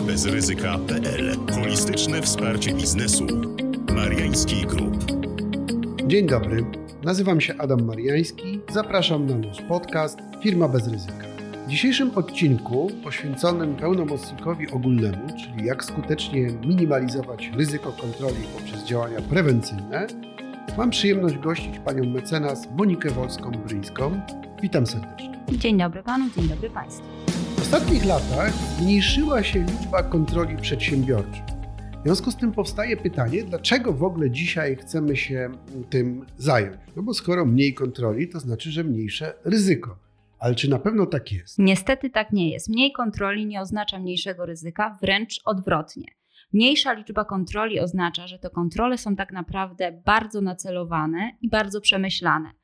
firmabezryzyka.pl 0.00 1.36
Holistyczne 1.52 2.22
wsparcie 2.22 2.74
biznesu. 2.74 3.26
Mariański 3.94 4.66
Group. 4.66 5.04
Dzień 6.06 6.26
dobry, 6.26 6.64
nazywam 7.04 7.40
się 7.40 7.54
Adam 7.58 7.84
Mariański. 7.84 8.60
Zapraszam 8.72 9.26
na 9.26 9.38
nasz 9.38 9.62
podcast 9.62 10.18
Firma 10.42 10.68
bez 10.68 10.88
ryzyka. 10.88 11.24
W 11.66 11.70
dzisiejszym 11.70 12.10
odcinku 12.14 12.90
poświęconym 13.04 13.76
pełnomocnikowi 13.76 14.70
ogólnemu, 14.70 15.26
czyli 15.28 15.66
jak 15.66 15.84
skutecznie 15.84 16.40
minimalizować 16.66 17.50
ryzyko 17.56 17.92
kontroli 17.92 18.44
poprzez 18.58 18.84
działania 18.84 19.20
prewencyjne, 19.20 20.06
mam 20.78 20.90
przyjemność 20.90 21.38
gościć 21.38 21.78
panią 21.78 22.04
mecenas 22.04 22.68
Monikę 22.76 23.08
Wolską-Bryńską. 23.08 24.20
Witam 24.62 24.86
serdecznie. 24.86 25.38
Dzień 25.48 25.78
dobry 25.78 26.02
panu, 26.02 26.24
dzień 26.36 26.48
dobry 26.48 26.70
państwu. 26.70 27.19
Ostatnich 27.72 28.04
latach 28.04 28.52
zmniejszyła 28.52 29.42
się 29.42 29.58
liczba 29.58 30.02
kontroli 30.02 30.56
przedsiębiorczych. 30.56 31.42
W 32.00 32.02
związku 32.04 32.30
z 32.30 32.36
tym 32.36 32.52
powstaje 32.52 32.96
pytanie, 32.96 33.42
dlaczego 33.44 33.92
w 33.92 34.02
ogóle 34.02 34.30
dzisiaj 34.30 34.76
chcemy 34.76 35.16
się 35.16 35.50
tym 35.90 36.26
zająć? 36.36 36.76
No 36.96 37.02
bo 37.02 37.14
skoro 37.14 37.44
mniej 37.44 37.74
kontroli, 37.74 38.28
to 38.28 38.40
znaczy, 38.40 38.70
że 38.70 38.84
mniejsze 38.84 39.34
ryzyko. 39.44 39.98
Ale 40.38 40.54
czy 40.54 40.70
na 40.70 40.78
pewno 40.78 41.06
tak 41.06 41.32
jest? 41.32 41.58
Niestety 41.58 42.10
tak 42.10 42.32
nie 42.32 42.50
jest. 42.50 42.68
Mniej 42.68 42.92
kontroli 42.92 43.46
nie 43.46 43.60
oznacza 43.60 43.98
mniejszego 43.98 44.46
ryzyka, 44.46 44.98
wręcz 45.02 45.40
odwrotnie. 45.44 46.06
Mniejsza 46.52 46.92
liczba 46.92 47.24
kontroli 47.24 47.80
oznacza, 47.80 48.26
że 48.26 48.38
te 48.38 48.50
kontrole 48.50 48.98
są 48.98 49.16
tak 49.16 49.32
naprawdę 49.32 50.02
bardzo 50.06 50.40
nacelowane 50.40 51.30
i 51.40 51.48
bardzo 51.48 51.80
przemyślane. 51.80 52.59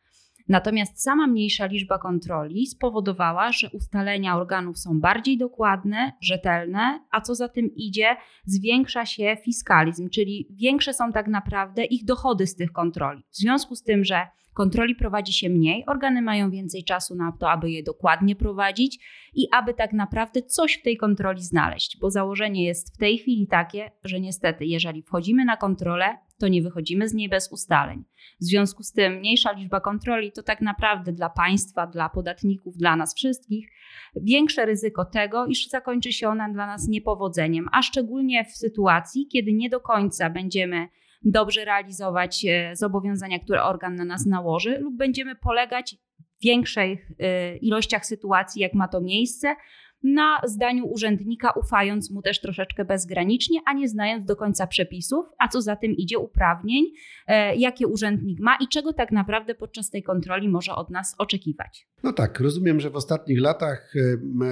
Natomiast 0.49 1.03
sama 1.03 1.27
mniejsza 1.27 1.67
liczba 1.67 1.99
kontroli 1.99 2.67
spowodowała, 2.67 3.53
że 3.53 3.71
ustalenia 3.71 4.37
organów 4.37 4.79
są 4.79 5.01
bardziej 5.01 5.39
dokładne, 5.39 6.13
rzetelne, 6.21 7.01
a 7.11 7.21
co 7.21 7.35
za 7.35 7.49
tym 7.49 7.75
idzie, 7.75 8.17
zwiększa 8.45 9.07
się 9.07 9.37
fiskalizm, 9.45 10.09
czyli 10.11 10.49
większe 10.51 10.95
są 10.95 11.13
tak 11.13 11.27
naprawdę 11.27 11.85
ich 11.85 12.05
dochody 12.05 12.47
z 12.47 12.57
tych 12.57 12.73
kontroli. 12.73 13.23
W 13.31 13.37
związku 13.37 13.77
z 13.77 13.83
tym, 13.83 14.05
że 14.05 14.27
kontroli 14.57 14.95
prowadzi 14.95 15.33
się 15.33 15.49
mniej, 15.49 15.85
organy 15.87 16.23
mają 16.23 16.51
więcej 16.51 16.85
czasu 16.85 17.15
na 17.15 17.33
to, 17.33 17.51
aby 17.51 17.71
je 17.71 17.83
dokładnie 17.83 18.37
prowadzić 18.37 18.99
i 19.35 19.49
aby 19.53 19.75
tak 19.75 19.93
naprawdę 19.93 20.43
coś 20.43 20.79
w 20.79 20.83
tej 20.83 20.97
kontroli 20.97 21.43
znaleźć, 21.43 21.99
bo 22.01 22.11
założenie 22.11 22.65
jest 22.65 22.95
w 22.95 22.99
tej 22.99 23.19
chwili 23.19 23.47
takie, 23.47 23.91
że 24.05 24.21
niestety, 24.21 24.67
jeżeli 24.67 25.03
wchodzimy 25.03 25.45
na 25.45 25.57
kontrolę, 25.57 26.19
to 26.39 26.49
nie 26.49 26.63
wychodzimy 26.63 27.09
z 27.09 27.15
niej 27.15 27.29
bez 27.29 27.53
ustaleń. 27.53 28.05
W 28.41 28.45
związku 28.45 28.83
z 28.83 28.93
tym 28.93 29.13
mniejsza 29.13 29.53
liczba 29.53 29.81
kontroli 29.81 30.33
to 30.33 30.43
tak 30.43 30.61
naprawdę 30.61 31.13
dla 31.13 31.31
państwa, 31.31 31.87
dla 31.87 32.09
podatników, 32.09 32.77
dla 32.77 32.97
nas 32.97 33.15
wszystkich 33.15 33.69
większe 34.17 34.67
ryzyko 34.67 35.05
tego, 35.05 35.47
iż 35.47 35.69
zakończy 35.69 36.13
się 36.13 36.29
ona 36.29 36.53
dla 36.53 36.67
nas 36.67 36.89
niepowodzeniem, 36.89 37.69
a 37.73 37.83
szczególnie 37.83 38.45
w 38.45 38.57
sytuacji, 38.57 39.27
kiedy 39.27 39.53
nie 39.53 39.71
do 39.71 39.81
końca 39.81 40.31
będziemy 40.31 40.89
dobrze 41.25 41.65
realizować 41.65 42.45
e, 42.45 42.77
zobowiązania, 42.77 43.39
które 43.39 43.63
organ 43.63 43.95
na 43.95 44.05
nas 44.05 44.27
nałoży, 44.27 44.79
lub 44.79 44.97
będziemy 44.97 45.35
polegać 45.35 45.97
w 46.19 46.43
większych 46.45 47.11
e, 47.19 47.57
ilościach 47.57 48.07
sytuacji, 48.07 48.63
jak 48.63 48.75
ma 48.75 48.89
to 48.89 49.01
miejsce, 49.01 49.57
na 50.03 50.41
zdaniu 50.45 50.87
urzędnika, 50.87 51.51
ufając 51.51 52.11
mu 52.11 52.23
też 52.23 52.41
troszeczkę 52.41 52.85
bezgranicznie, 52.85 53.61
a 53.67 53.73
nie 53.73 53.89
znając 53.89 54.25
do 54.25 54.37
końca 54.37 54.67
przepisów, 54.67 55.27
a 55.39 55.49
co 55.49 55.63
za 55.63 55.77
tym 55.77 55.93
idzie 55.93 56.19
uprawnień, 56.19 56.85
e, 57.27 57.57
jakie 57.57 57.87
urzędnik 57.87 58.41
ma 58.41 58.57
i 58.61 58.69
czego 58.69 58.93
tak 58.93 59.13
naprawdę 59.13 59.55
podczas 59.55 59.91
tej 59.91 60.03
kontroli 60.03 60.49
może 60.49 60.75
od 60.75 60.91
nas 60.91 61.15
oczekiwać. 61.19 61.89
No 62.03 62.13
tak, 62.13 62.41
rozumiem, 62.41 62.81
że 62.81 62.91
w 62.91 62.97
ostatnich 62.97 63.41
latach 63.41 63.95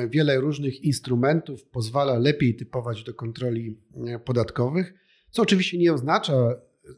wiele 0.08 0.40
różnych 0.40 0.84
instrumentów 0.84 1.66
pozwala 1.66 2.18
lepiej 2.18 2.56
typować 2.56 3.04
do 3.04 3.14
kontroli 3.14 3.78
podatkowych. 4.24 5.03
Co 5.34 5.42
oczywiście 5.42 5.78
nie 5.78 5.92
oznacza 5.92 6.32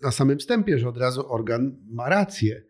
na 0.03 0.11
samym 0.11 0.39
wstępie, 0.39 0.79
że 0.79 0.89
od 0.89 0.99
razu 0.99 1.33
organ 1.33 1.77
ma 1.91 2.09
rację. 2.09 2.63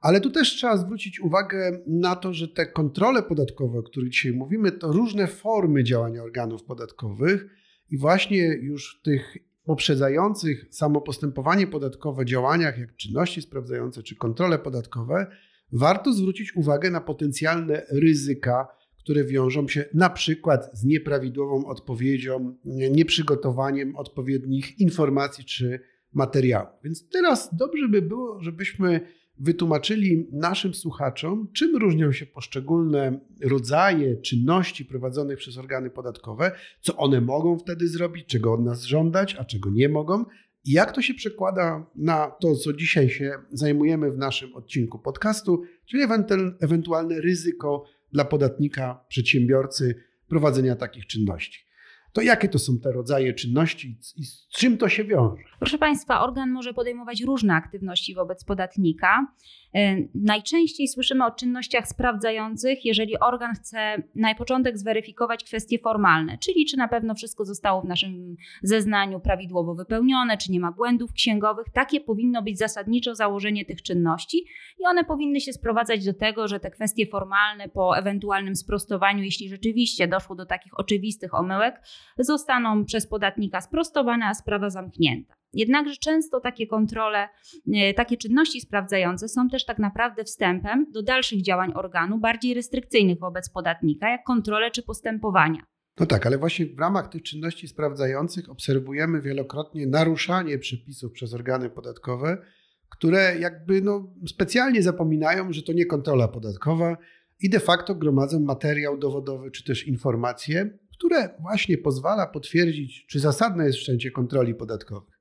Ale 0.00 0.20
tu 0.20 0.30
też 0.30 0.54
trzeba 0.54 0.76
zwrócić 0.76 1.20
uwagę 1.20 1.82
na 1.86 2.16
to, 2.16 2.32
że 2.34 2.48
te 2.48 2.66
kontrole 2.66 3.22
podatkowe, 3.22 3.78
o 3.78 3.82
których 3.82 4.10
dzisiaj 4.10 4.32
mówimy, 4.32 4.72
to 4.72 4.92
różne 4.92 5.26
formy 5.26 5.84
działania 5.84 6.22
organów 6.22 6.64
podatkowych 6.64 7.46
i 7.90 7.98
właśnie 7.98 8.46
już 8.46 8.98
w 9.00 9.04
tych 9.04 9.36
poprzedzających 9.64 10.66
samo 10.70 11.00
postępowanie 11.00 11.66
podatkowe 11.66 12.24
działaniach, 12.24 12.78
jak 12.78 12.96
czynności 12.96 13.42
sprawdzające 13.42 14.02
czy 14.02 14.16
kontrole 14.16 14.58
podatkowe, 14.58 15.26
warto 15.72 16.12
zwrócić 16.12 16.56
uwagę 16.56 16.90
na 16.90 17.00
potencjalne 17.00 17.86
ryzyka, 17.90 18.68
które 19.06 19.24
wiążą 19.24 19.68
się 19.68 19.84
na 19.94 20.10
przykład 20.10 20.70
z 20.72 20.84
nieprawidłową 20.84 21.66
odpowiedzią, 21.66 22.56
nieprzygotowaniem 22.64 23.96
odpowiednich 23.96 24.80
informacji 24.80 25.44
czy 25.44 25.80
materiałów. 26.12 26.70
Więc 26.84 27.08
teraz 27.08 27.56
dobrze 27.56 27.88
by 27.88 28.02
było, 28.02 28.40
żebyśmy 28.42 29.00
wytłumaczyli 29.38 30.28
naszym 30.32 30.74
słuchaczom, 30.74 31.48
czym 31.52 31.76
różnią 31.76 32.12
się 32.12 32.26
poszczególne 32.26 33.20
rodzaje 33.42 34.16
czynności 34.16 34.84
prowadzonych 34.84 35.38
przez 35.38 35.58
organy 35.58 35.90
podatkowe, 35.90 36.52
co 36.80 36.96
one 36.96 37.20
mogą 37.20 37.58
wtedy 37.58 37.88
zrobić, 37.88 38.26
czego 38.26 38.52
od 38.52 38.64
nas 38.64 38.82
żądać, 38.82 39.36
a 39.38 39.44
czego 39.44 39.70
nie 39.70 39.88
mogą. 39.88 40.24
Jak 40.64 40.92
to 40.92 41.02
się 41.02 41.14
przekłada 41.14 41.86
na 41.96 42.30
to, 42.40 42.54
co 42.54 42.72
dzisiaj 42.72 43.10
się 43.10 43.32
zajmujemy 43.52 44.12
w 44.12 44.18
naszym 44.18 44.54
odcinku 44.54 44.98
podcastu, 44.98 45.62
czyli 45.84 46.02
ewentualne 46.60 47.20
ryzyko 47.20 47.84
dla 48.12 48.24
podatnika, 48.24 49.04
przedsiębiorcy 49.08 50.02
prowadzenia 50.28 50.76
takich 50.76 51.06
czynności. 51.06 51.66
To 52.12 52.22
jakie 52.22 52.48
to 52.48 52.58
są 52.58 52.78
te 52.78 52.92
rodzaje 52.92 53.34
czynności 53.34 53.98
i 54.16 54.24
z 54.24 54.48
czym 54.48 54.78
to 54.78 54.88
się 54.88 55.04
wiąże? 55.04 55.42
Proszę 55.58 55.78
Państwa, 55.78 56.20
organ 56.20 56.50
może 56.50 56.74
podejmować 56.74 57.22
różne 57.22 57.54
aktywności 57.54 58.14
wobec 58.14 58.44
podatnika. 58.44 59.26
E, 59.76 59.96
najczęściej 60.14 60.88
słyszymy 60.88 61.26
o 61.26 61.30
czynnościach 61.30 61.88
sprawdzających, 61.88 62.84
jeżeli 62.84 63.18
organ 63.18 63.54
chce 63.54 64.02
na 64.14 64.34
początek 64.34 64.78
zweryfikować 64.78 65.44
kwestie 65.44 65.78
formalne, 65.78 66.38
czyli 66.38 66.66
czy 66.66 66.76
na 66.76 66.88
pewno 66.88 67.14
wszystko 67.14 67.44
zostało 67.44 67.82
w 67.82 67.84
naszym 67.84 68.36
zeznaniu 68.62 69.20
prawidłowo 69.20 69.74
wypełnione, 69.74 70.36
czy 70.38 70.52
nie 70.52 70.60
ma 70.60 70.72
błędów 70.72 71.12
księgowych. 71.12 71.66
Takie 71.72 72.00
powinno 72.00 72.42
być 72.42 72.58
zasadniczo 72.58 73.14
założenie 73.14 73.64
tych 73.64 73.82
czynności 73.82 74.44
i 74.78 74.86
one 74.86 75.04
powinny 75.04 75.40
się 75.40 75.52
sprowadzać 75.52 76.04
do 76.04 76.14
tego, 76.14 76.48
że 76.48 76.60
te 76.60 76.70
kwestie 76.70 77.06
formalne 77.06 77.68
po 77.68 77.98
ewentualnym 77.98 78.56
sprostowaniu, 78.56 79.22
jeśli 79.22 79.48
rzeczywiście 79.48 80.08
doszło 80.08 80.36
do 80.36 80.46
takich 80.46 80.78
oczywistych 80.78 81.34
omyłek, 81.34 81.82
zostaną 82.18 82.84
przez 82.84 83.06
podatnika 83.06 83.60
sprostowane, 83.60 84.26
a 84.26 84.34
sprawa 84.34 84.70
zamknięta. 84.70 85.34
Jednakże 85.56 85.96
często 85.96 86.40
takie 86.40 86.66
kontrole, 86.66 87.28
e, 87.74 87.94
takie 87.94 88.16
czynności 88.16 88.60
sprawdzające 88.60 89.28
są 89.28 89.48
też 89.48 89.64
tak 89.64 89.78
naprawdę 89.78 90.24
wstępem 90.24 90.86
do 90.92 91.02
dalszych 91.02 91.42
działań 91.42 91.72
organu, 91.74 92.18
bardziej 92.18 92.54
restrykcyjnych 92.54 93.18
wobec 93.18 93.50
podatnika, 93.50 94.10
jak 94.10 94.24
kontrole 94.24 94.70
czy 94.70 94.82
postępowania. 94.82 95.62
No 96.00 96.06
tak, 96.06 96.26
ale 96.26 96.38
właśnie 96.38 96.66
w 96.66 96.78
ramach 96.78 97.08
tych 97.08 97.22
czynności 97.22 97.68
sprawdzających 97.68 98.50
obserwujemy 98.50 99.20
wielokrotnie 99.20 99.86
naruszanie 99.86 100.58
przepisów 100.58 101.12
przez 101.12 101.34
organy 101.34 101.70
podatkowe, 101.70 102.38
które 102.88 103.38
jakby 103.38 103.80
no, 103.80 104.14
specjalnie 104.26 104.82
zapominają, 104.82 105.52
że 105.52 105.62
to 105.62 105.72
nie 105.72 105.86
kontrola 105.86 106.28
podatkowa 106.28 106.96
i 107.40 107.50
de 107.50 107.60
facto 107.60 107.94
gromadzą 107.94 108.40
materiał 108.40 108.98
dowodowy 108.98 109.50
czy 109.50 109.64
też 109.64 109.86
informacje, 109.86 110.78
które 110.92 111.28
właśnie 111.40 111.78
pozwala 111.78 112.26
potwierdzić, 112.26 113.06
czy 113.06 113.20
zasadne 113.20 113.66
jest 113.66 113.78
wszczęcie 113.78 114.10
kontroli 114.10 114.54
podatkowych. 114.54 115.15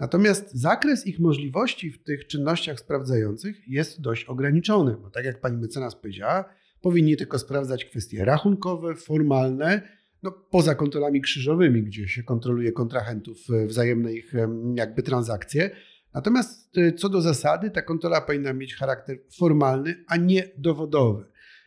Natomiast 0.00 0.54
zakres 0.54 1.06
ich 1.06 1.20
możliwości 1.20 1.90
w 1.90 2.02
tych 2.02 2.26
czynnościach 2.26 2.80
sprawdzających 2.80 3.68
jest 3.68 4.00
dość 4.00 4.24
ograniczony, 4.24 4.96
bo 5.02 5.10
tak 5.10 5.24
jak 5.24 5.40
pani 5.40 5.56
mecenas 5.56 5.96
powiedziała, 5.96 6.44
powinni 6.80 7.16
tylko 7.16 7.38
sprawdzać 7.38 7.84
kwestie 7.84 8.24
rachunkowe, 8.24 8.94
formalne, 8.94 9.82
no, 10.22 10.30
poza 10.30 10.74
kontrolami 10.74 11.20
krzyżowymi, 11.20 11.82
gdzie 11.82 12.08
się 12.08 12.22
kontroluje 12.22 12.72
kontrahentów, 12.72 13.38
e, 13.50 13.66
wzajemne 13.66 14.12
ich 14.12 14.32
jakby 14.74 15.02
transakcje. 15.02 15.70
Natomiast 16.14 16.78
e, 16.78 16.92
co 16.92 17.08
do 17.08 17.20
zasady, 17.20 17.70
ta 17.70 17.82
kontrola 17.82 18.20
powinna 18.20 18.52
mieć 18.52 18.74
charakter 18.74 19.18
formalny, 19.38 20.04
a 20.06 20.16
nie 20.16 20.50
dowodowy. 20.56 21.24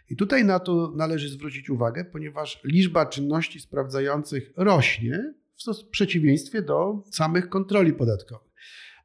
I 0.09 0.15
tutaj 0.15 0.45
na 0.45 0.59
to 0.59 0.93
należy 0.95 1.29
zwrócić 1.29 1.69
uwagę, 1.69 2.05
ponieważ 2.05 2.61
liczba 2.63 3.05
czynności 3.05 3.59
sprawdzających 3.59 4.51
rośnie, 4.55 5.33
w 5.65 5.89
przeciwieństwie 5.89 6.61
do 6.61 7.03
samych 7.11 7.49
kontroli 7.49 7.93
podatkowych. 7.93 8.51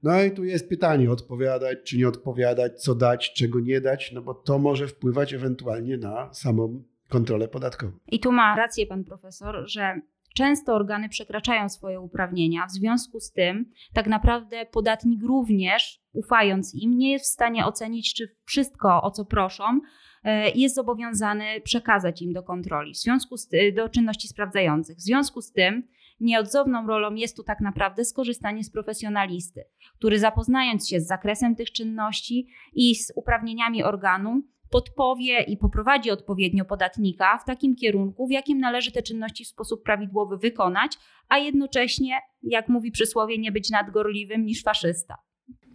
No 0.02 0.22
i 0.22 0.30
tu 0.30 0.44
jest 0.44 0.68
pytanie, 0.68 1.10
odpowiadać 1.10 1.78
czy 1.84 1.98
nie 1.98 2.08
odpowiadać, 2.08 2.82
co 2.82 2.94
dać, 2.94 3.32
czego 3.32 3.60
nie 3.60 3.80
dać, 3.80 4.12
no 4.12 4.22
bo 4.22 4.34
to 4.34 4.58
może 4.58 4.88
wpływać 4.88 5.34
ewentualnie 5.34 5.96
na 5.96 6.34
samą 6.34 6.82
kontrolę 7.08 7.48
podatkową. 7.48 7.92
I 8.12 8.20
tu 8.20 8.32
ma 8.32 8.56
rację 8.56 8.86
pan 8.86 9.04
profesor, 9.04 9.64
że 9.66 10.00
często 10.34 10.74
organy 10.74 11.08
przekraczają 11.08 11.68
swoje 11.68 12.00
uprawnienia. 12.00 12.66
W 12.66 12.72
związku 12.72 13.20
z 13.20 13.32
tym, 13.32 13.70
tak 13.94 14.06
naprawdę 14.06 14.66
podatnik 14.66 15.22
również, 15.22 16.00
ufając 16.12 16.74
im, 16.74 16.98
nie 16.98 17.12
jest 17.12 17.24
w 17.24 17.32
stanie 17.32 17.66
ocenić, 17.66 18.14
czy 18.14 18.36
wszystko, 18.44 19.02
o 19.02 19.10
co 19.10 19.24
proszą, 19.24 19.80
e, 20.24 20.50
jest 20.50 20.74
zobowiązany 20.74 21.60
przekazać 21.60 22.22
im 22.22 22.32
do 22.32 22.42
kontroli, 22.42 22.92
w 22.92 22.96
związku 22.96 23.36
z, 23.36 23.48
do 23.74 23.88
czynności 23.88 24.28
sprawdzających. 24.28 24.96
W 24.96 25.00
związku 25.00 25.42
z 25.42 25.52
tym, 25.52 25.88
Nieodzowną 26.20 26.86
rolą 26.86 27.14
jest 27.14 27.36
tu 27.36 27.42
tak 27.42 27.60
naprawdę 27.60 28.04
skorzystanie 28.04 28.64
z 28.64 28.70
profesjonalisty, 28.70 29.64
który 29.98 30.18
zapoznając 30.18 30.88
się 30.88 31.00
z 31.00 31.06
zakresem 31.06 31.56
tych 31.56 31.72
czynności 31.72 32.46
i 32.74 32.94
z 32.94 33.12
uprawnieniami 33.16 33.82
organu, 33.82 34.42
podpowie 34.70 35.42
i 35.42 35.56
poprowadzi 35.56 36.10
odpowiednio 36.10 36.64
podatnika 36.64 37.38
w 37.38 37.44
takim 37.44 37.76
kierunku, 37.76 38.26
w 38.26 38.30
jakim 38.30 38.58
należy 38.58 38.92
te 38.92 39.02
czynności 39.02 39.44
w 39.44 39.48
sposób 39.48 39.82
prawidłowy 39.82 40.38
wykonać, 40.38 40.92
a 41.28 41.38
jednocześnie, 41.38 42.18
jak 42.42 42.68
mówi 42.68 42.90
przysłowie, 42.90 43.38
nie 43.38 43.52
być 43.52 43.70
nadgorliwym 43.70 44.44
niż 44.44 44.62
faszysta. 44.62 45.16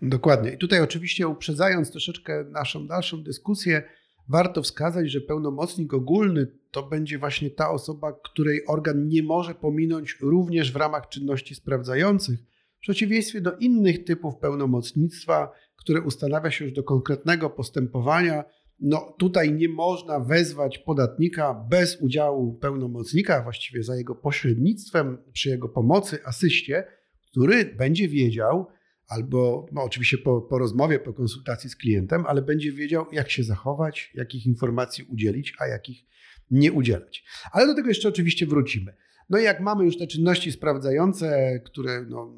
Dokładnie. 0.01 0.51
I 0.51 0.57
tutaj 0.57 0.81
oczywiście 0.81 1.27
uprzedzając 1.27 1.91
troszeczkę 1.91 2.43
naszą 2.43 2.87
dalszą 2.87 3.23
dyskusję, 3.23 3.83
warto 4.29 4.61
wskazać, 4.61 5.11
że 5.11 5.21
pełnomocnik 5.21 5.93
ogólny 5.93 6.47
to 6.71 6.83
będzie 6.83 7.19
właśnie 7.19 7.49
ta 7.49 7.71
osoba, 7.71 8.13
której 8.23 8.65
organ 8.67 9.07
nie 9.07 9.23
może 9.23 9.55
pominąć 9.55 10.17
również 10.21 10.71
w 10.71 10.75
ramach 10.75 11.09
czynności 11.09 11.55
sprawdzających, 11.55 12.39
w 12.77 12.81
przeciwieństwie 12.81 13.41
do 13.41 13.57
innych 13.57 14.03
typów 14.03 14.37
pełnomocnictwa, 14.37 15.51
które 15.75 16.01
ustanawia 16.01 16.51
się 16.51 16.65
już 16.65 16.73
do 16.73 16.83
konkretnego 16.83 17.49
postępowania. 17.49 18.43
No 18.79 19.15
tutaj 19.19 19.53
nie 19.53 19.69
można 19.69 20.19
wezwać 20.19 20.77
podatnika 20.77 21.65
bez 21.69 22.01
udziału 22.01 22.53
pełnomocnika, 22.53 23.43
właściwie 23.43 23.83
za 23.83 23.95
jego 23.95 24.15
pośrednictwem, 24.15 25.17
przy 25.33 25.49
jego 25.49 25.69
pomocy, 25.69 26.19
asyście, 26.25 26.87
który 27.31 27.65
będzie 27.65 28.07
wiedział, 28.07 28.67
albo 29.11 29.65
no 29.71 29.83
oczywiście 29.83 30.17
po, 30.17 30.41
po 30.41 30.57
rozmowie, 30.57 30.99
po 30.99 31.13
konsultacji 31.13 31.69
z 31.69 31.75
klientem, 31.75 32.25
ale 32.27 32.41
będzie 32.41 32.71
wiedział, 32.71 33.05
jak 33.11 33.31
się 33.31 33.43
zachować, 33.43 34.11
jakich 34.15 34.45
informacji 34.45 35.03
udzielić, 35.03 35.53
a 35.59 35.67
jakich 35.67 36.05
nie 36.51 36.71
udzielać. 36.71 37.23
Ale 37.51 37.67
do 37.67 37.75
tego 37.75 37.87
jeszcze 37.87 38.09
oczywiście 38.09 38.45
wrócimy. 38.45 38.93
No 39.29 39.39
i 39.39 39.43
jak 39.43 39.59
mamy 39.59 39.85
już 39.85 39.97
te 39.97 40.07
czynności 40.07 40.51
sprawdzające, 40.51 41.59
które 41.65 42.05
no, 42.09 42.35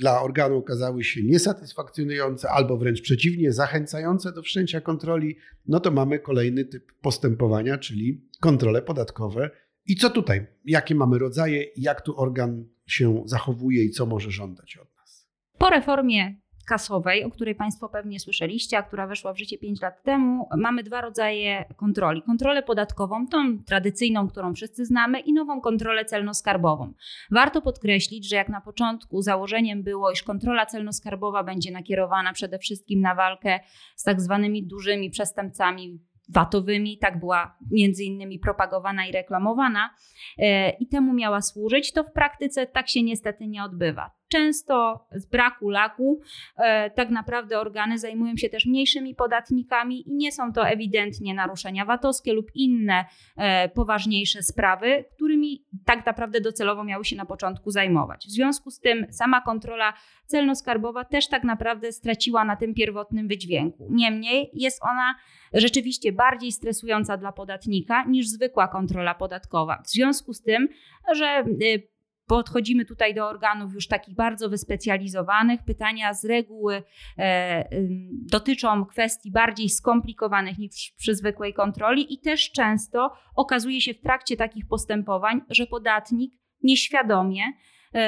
dla 0.00 0.22
organu 0.22 0.56
okazały 0.56 1.04
się 1.04 1.22
niesatysfakcjonujące 1.22 2.50
albo 2.50 2.76
wręcz 2.76 3.02
przeciwnie, 3.02 3.52
zachęcające 3.52 4.32
do 4.32 4.42
wszczęcia 4.42 4.80
kontroli, 4.80 5.36
no 5.66 5.80
to 5.80 5.90
mamy 5.90 6.18
kolejny 6.18 6.64
typ 6.64 6.92
postępowania, 7.00 7.78
czyli 7.78 8.28
kontrole 8.40 8.82
podatkowe. 8.82 9.50
I 9.86 9.96
co 9.96 10.10
tutaj? 10.10 10.46
Jakie 10.64 10.94
mamy 10.94 11.18
rodzaje, 11.18 11.64
jak 11.76 12.00
tu 12.02 12.20
organ 12.20 12.64
się 12.86 13.22
zachowuje 13.26 13.84
i 13.84 13.90
co 13.90 14.06
może 14.06 14.30
żądać 14.30 14.76
od? 14.76 14.89
Po 15.60 15.70
reformie 15.70 16.34
kasowej, 16.66 17.24
o 17.24 17.30
której 17.30 17.54
Państwo 17.54 17.88
pewnie 17.88 18.20
słyszeliście, 18.20 18.78
a 18.78 18.82
która 18.82 19.06
weszła 19.06 19.32
w 19.32 19.38
życie 19.38 19.58
5 19.58 19.80
lat 19.80 20.02
temu, 20.02 20.48
mamy 20.56 20.82
dwa 20.82 21.00
rodzaje 21.00 21.64
kontroli. 21.76 22.22
Kontrolę 22.22 22.62
podatkową, 22.62 23.26
tą 23.26 23.58
tradycyjną, 23.66 24.28
którą 24.28 24.54
wszyscy 24.54 24.86
znamy, 24.86 25.20
i 25.20 25.32
nową 25.32 25.60
kontrolę 25.60 26.04
celno-skarbową. 26.04 26.92
Warto 27.30 27.62
podkreślić, 27.62 28.28
że 28.28 28.36
jak 28.36 28.48
na 28.48 28.60
początku 28.60 29.22
założeniem 29.22 29.82
było, 29.82 30.10
iż 30.10 30.22
kontrola 30.22 30.64
celno-skarbowa 30.64 31.44
będzie 31.44 31.70
nakierowana 31.70 32.32
przede 32.32 32.58
wszystkim 32.58 33.00
na 33.00 33.14
walkę 33.14 33.60
z 33.96 34.02
tak 34.02 34.20
zwanymi 34.20 34.66
dużymi 34.66 35.10
przestępcami 35.10 36.00
watowymi, 36.32 36.98
tak 36.98 37.20
była 37.20 37.56
między 37.70 38.04
innymi 38.04 38.38
propagowana 38.38 39.06
i 39.06 39.12
reklamowana 39.12 39.90
e, 40.38 40.70
i 40.70 40.86
temu 40.86 41.12
miała 41.12 41.40
służyć, 41.40 41.92
to 41.92 42.04
w 42.04 42.12
praktyce 42.12 42.66
tak 42.66 42.88
się 42.88 43.02
niestety 43.02 43.46
nie 43.46 43.64
odbywa. 43.64 44.10
Często 44.28 45.06
z 45.12 45.26
braku 45.26 45.68
laku 45.68 46.20
e, 46.56 46.90
tak 46.90 47.10
naprawdę 47.10 47.58
organy 47.58 47.98
zajmują 47.98 48.36
się 48.36 48.48
też 48.48 48.66
mniejszymi 48.66 49.14
podatnikami 49.14 50.08
i 50.08 50.14
nie 50.14 50.32
są 50.32 50.52
to 50.52 50.68
ewidentnie 50.68 51.34
naruszenia 51.34 51.84
VAT-owskie 51.84 52.32
lub 52.32 52.46
inne 52.54 53.04
e, 53.36 53.68
poważniejsze 53.68 54.42
sprawy, 54.42 55.04
którymi 55.14 55.29
tak 55.84 56.06
naprawdę 56.06 56.40
docelowo 56.40 56.84
miały 56.84 57.04
się 57.04 57.16
na 57.16 57.26
początku 57.26 57.70
zajmować. 57.70 58.26
W 58.26 58.30
związku 58.30 58.70
z 58.70 58.80
tym 58.80 59.06
sama 59.10 59.40
kontrola 59.40 59.92
celno-skarbowa 60.26 61.04
też 61.04 61.28
tak 61.28 61.44
naprawdę 61.44 61.92
straciła 61.92 62.44
na 62.44 62.56
tym 62.56 62.74
pierwotnym 62.74 63.28
wydźwięku. 63.28 63.88
Niemniej 63.90 64.50
jest 64.54 64.82
ona 64.82 65.14
rzeczywiście 65.52 66.12
bardziej 66.12 66.52
stresująca 66.52 67.16
dla 67.16 67.32
podatnika 67.32 68.04
niż 68.04 68.28
zwykła 68.28 68.68
kontrola 68.68 69.14
podatkowa. 69.14 69.82
W 69.84 69.88
związku 69.88 70.32
z 70.32 70.42
tym, 70.42 70.68
że 71.14 71.44
y, 71.62 71.88
podchodzimy 72.30 72.84
tutaj 72.84 73.14
do 73.14 73.28
organów 73.28 73.74
już 73.74 73.86
takich 73.88 74.14
bardzo 74.14 74.48
wyspecjalizowanych. 74.48 75.60
Pytania 75.66 76.14
z 76.14 76.24
reguły 76.24 76.82
e, 77.18 77.68
dotyczą 78.12 78.84
kwestii 78.84 79.30
bardziej 79.30 79.68
skomplikowanych 79.68 80.58
niż 80.58 80.94
przy 80.98 81.14
zwykłej 81.14 81.54
kontroli 81.54 82.14
i 82.14 82.20
też 82.20 82.50
często 82.52 83.12
okazuje 83.36 83.80
się 83.80 83.94
w 83.94 84.00
trakcie 84.00 84.36
takich 84.36 84.68
postępowań, 84.68 85.40
że 85.48 85.66
podatnik 85.66 86.32
nieświadomie 86.62 87.42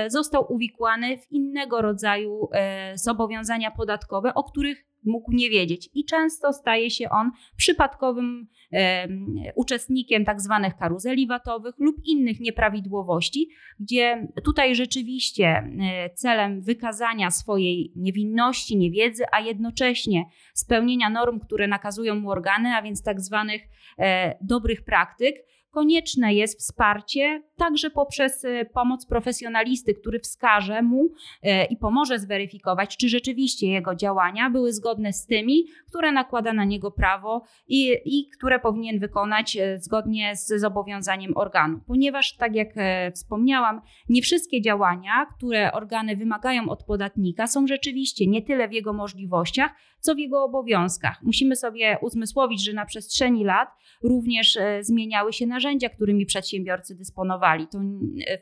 został 0.08 0.52
uwikłany 0.52 1.18
w 1.18 1.32
innego 1.32 1.82
rodzaju 1.82 2.48
e, 2.52 2.92
zobowiązania 2.98 3.70
podatkowe, 3.70 4.34
o 4.34 4.44
których 4.44 4.92
mógł 5.04 5.32
nie 5.32 5.50
wiedzieć. 5.50 5.90
I 5.94 6.04
często 6.04 6.52
staje 6.52 6.90
się 6.90 7.10
on 7.10 7.30
przypadkowym 7.56 8.46
e, 8.72 9.08
uczestnikiem 9.54 10.24
tak 10.24 10.40
zwanych 10.40 10.76
karuzeli 10.76 11.26
watowych 11.26 11.74
lub 11.78 11.96
innych 12.04 12.40
nieprawidłowości, 12.40 13.48
gdzie 13.80 14.28
tutaj 14.44 14.74
rzeczywiście 14.74 15.46
e, 15.46 16.10
celem 16.14 16.62
wykazania 16.62 17.30
swojej 17.30 17.92
niewinności, 17.96 18.76
niewiedzy, 18.76 19.24
a 19.32 19.40
jednocześnie 19.40 20.24
spełnienia 20.54 21.10
norm, 21.10 21.40
które 21.40 21.68
nakazują 21.68 22.14
mu 22.14 22.30
organy, 22.30 22.68
a 22.68 22.82
więc 22.82 23.02
tak 23.02 23.20
zwanych 23.20 23.62
e, 23.98 24.38
dobrych 24.40 24.84
praktyk, 24.84 25.36
konieczne 25.72 26.34
jest 26.34 26.58
wsparcie 26.58 27.42
także 27.56 27.90
poprzez 27.90 28.44
e, 28.44 28.64
pomoc 28.64 29.06
profesjonalisty, 29.06 29.94
który 29.94 30.20
wskaże 30.20 30.82
mu 30.82 31.08
e, 31.42 31.64
i 31.64 31.76
pomoże 31.76 32.18
zweryfikować, 32.18 32.96
czy 32.96 33.08
rzeczywiście 33.08 33.66
jego 33.66 33.94
działania 33.94 34.50
były 34.50 34.72
zgodne 34.72 35.12
z 35.12 35.26
tymi, 35.26 35.64
które 35.88 36.12
nakłada 36.12 36.52
na 36.52 36.64
niego 36.64 36.90
prawo 36.90 37.42
i, 37.68 37.96
i 38.04 38.28
które 38.28 38.60
powinien 38.60 38.98
wykonać 38.98 39.56
e, 39.56 39.78
zgodnie 39.78 40.36
z 40.36 40.60
zobowiązaniem 40.60 41.36
organu. 41.36 41.80
Ponieważ, 41.86 42.36
tak 42.36 42.54
jak 42.54 42.68
wspomniałam, 43.14 43.80
nie 44.08 44.22
wszystkie 44.22 44.60
działania, 44.60 45.26
które 45.36 45.72
organy 45.72 46.16
wymagają 46.16 46.68
od 46.68 46.84
podatnika, 46.84 47.46
są 47.46 47.66
rzeczywiście 47.66 48.26
nie 48.26 48.42
tyle 48.42 48.68
w 48.68 48.72
jego 48.72 48.92
możliwościach, 48.92 49.72
co 50.02 50.14
w 50.14 50.18
jego 50.18 50.44
obowiązkach. 50.44 51.22
Musimy 51.22 51.56
sobie 51.56 51.98
uzmysłowić, 52.02 52.64
że 52.64 52.72
na 52.72 52.86
przestrzeni 52.86 53.44
lat 53.44 53.68
również 54.02 54.58
zmieniały 54.80 55.32
się 55.32 55.46
narzędzia, 55.46 55.88
którymi 55.88 56.26
przedsiębiorcy 56.26 56.94
dysponowali 56.94 57.66
to 57.66 57.78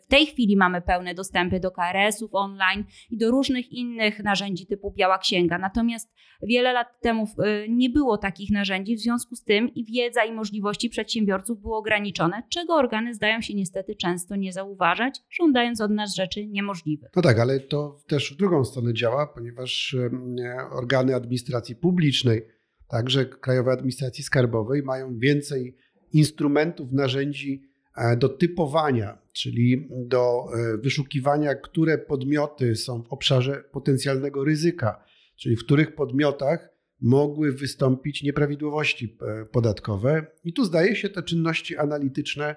w 0.02 0.06
tej 0.06 0.26
chwili 0.26 0.56
mamy 0.56 0.82
pełne 0.82 1.14
dostępy 1.14 1.60
do 1.60 1.70
KRS-ów 1.70 2.30
online 2.34 2.84
i 3.10 3.18
do 3.18 3.30
różnych 3.30 3.72
innych 3.72 4.18
narzędzi 4.24 4.66
typu 4.66 4.94
Biała 4.96 5.18
Księga. 5.18 5.58
Natomiast 5.58 6.12
wiele 6.42 6.72
lat 6.72 7.00
temu 7.00 7.24
y, 7.24 7.68
nie 7.68 7.90
było 7.90 8.18
takich 8.18 8.50
narzędzi, 8.50 8.96
w 8.96 9.00
związku 9.00 9.36
z 9.36 9.44
tym 9.44 9.74
i 9.74 9.84
wiedza 9.84 10.24
i 10.24 10.32
możliwości 10.32 10.88
przedsiębiorców 10.88 11.60
były 11.60 11.76
ograniczone, 11.76 12.42
czego 12.48 12.74
organy 12.74 13.14
zdają 13.14 13.40
się 13.40 13.54
niestety 13.54 13.94
często 13.94 14.36
nie 14.36 14.52
zauważać, 14.52 15.20
żądając 15.30 15.80
od 15.80 15.90
nas 15.90 16.14
rzeczy 16.14 16.46
niemożliwych. 16.46 17.10
No 17.16 17.22
tak, 17.22 17.38
ale 17.38 17.60
to 17.60 17.98
też 18.06 18.34
w 18.34 18.36
drugą 18.36 18.64
stronę 18.64 18.94
działa, 18.94 19.26
ponieważ 19.26 19.96
organy 20.72 21.16
administracji 21.54 21.76
publicznej, 21.76 22.42
także 22.88 23.26
Krajowej 23.26 23.74
Administracji 23.74 24.24
Skarbowej, 24.24 24.82
mają 24.82 25.18
więcej 25.18 25.76
instrumentów, 26.12 26.92
narzędzi 26.92 27.70
E, 27.96 28.16
do 28.16 28.28
typowania, 28.28 29.18
czyli 29.32 29.88
do 29.90 30.44
e, 30.54 30.78
wyszukiwania, 30.78 31.54
które 31.54 31.98
podmioty 31.98 32.76
są 32.76 33.02
w 33.02 33.12
obszarze 33.12 33.64
potencjalnego 33.72 34.44
ryzyka, 34.44 35.04
czyli 35.36 35.56
w 35.56 35.64
których 35.64 35.94
podmiotach 35.94 36.68
mogły 37.00 37.52
wystąpić 37.52 38.22
nieprawidłowości 38.22 39.16
e, 39.22 39.44
podatkowe. 39.44 40.26
I 40.44 40.52
tu 40.52 40.64
zdaje 40.64 40.96
się, 40.96 41.08
te 41.08 41.22
czynności 41.22 41.76
analityczne 41.76 42.56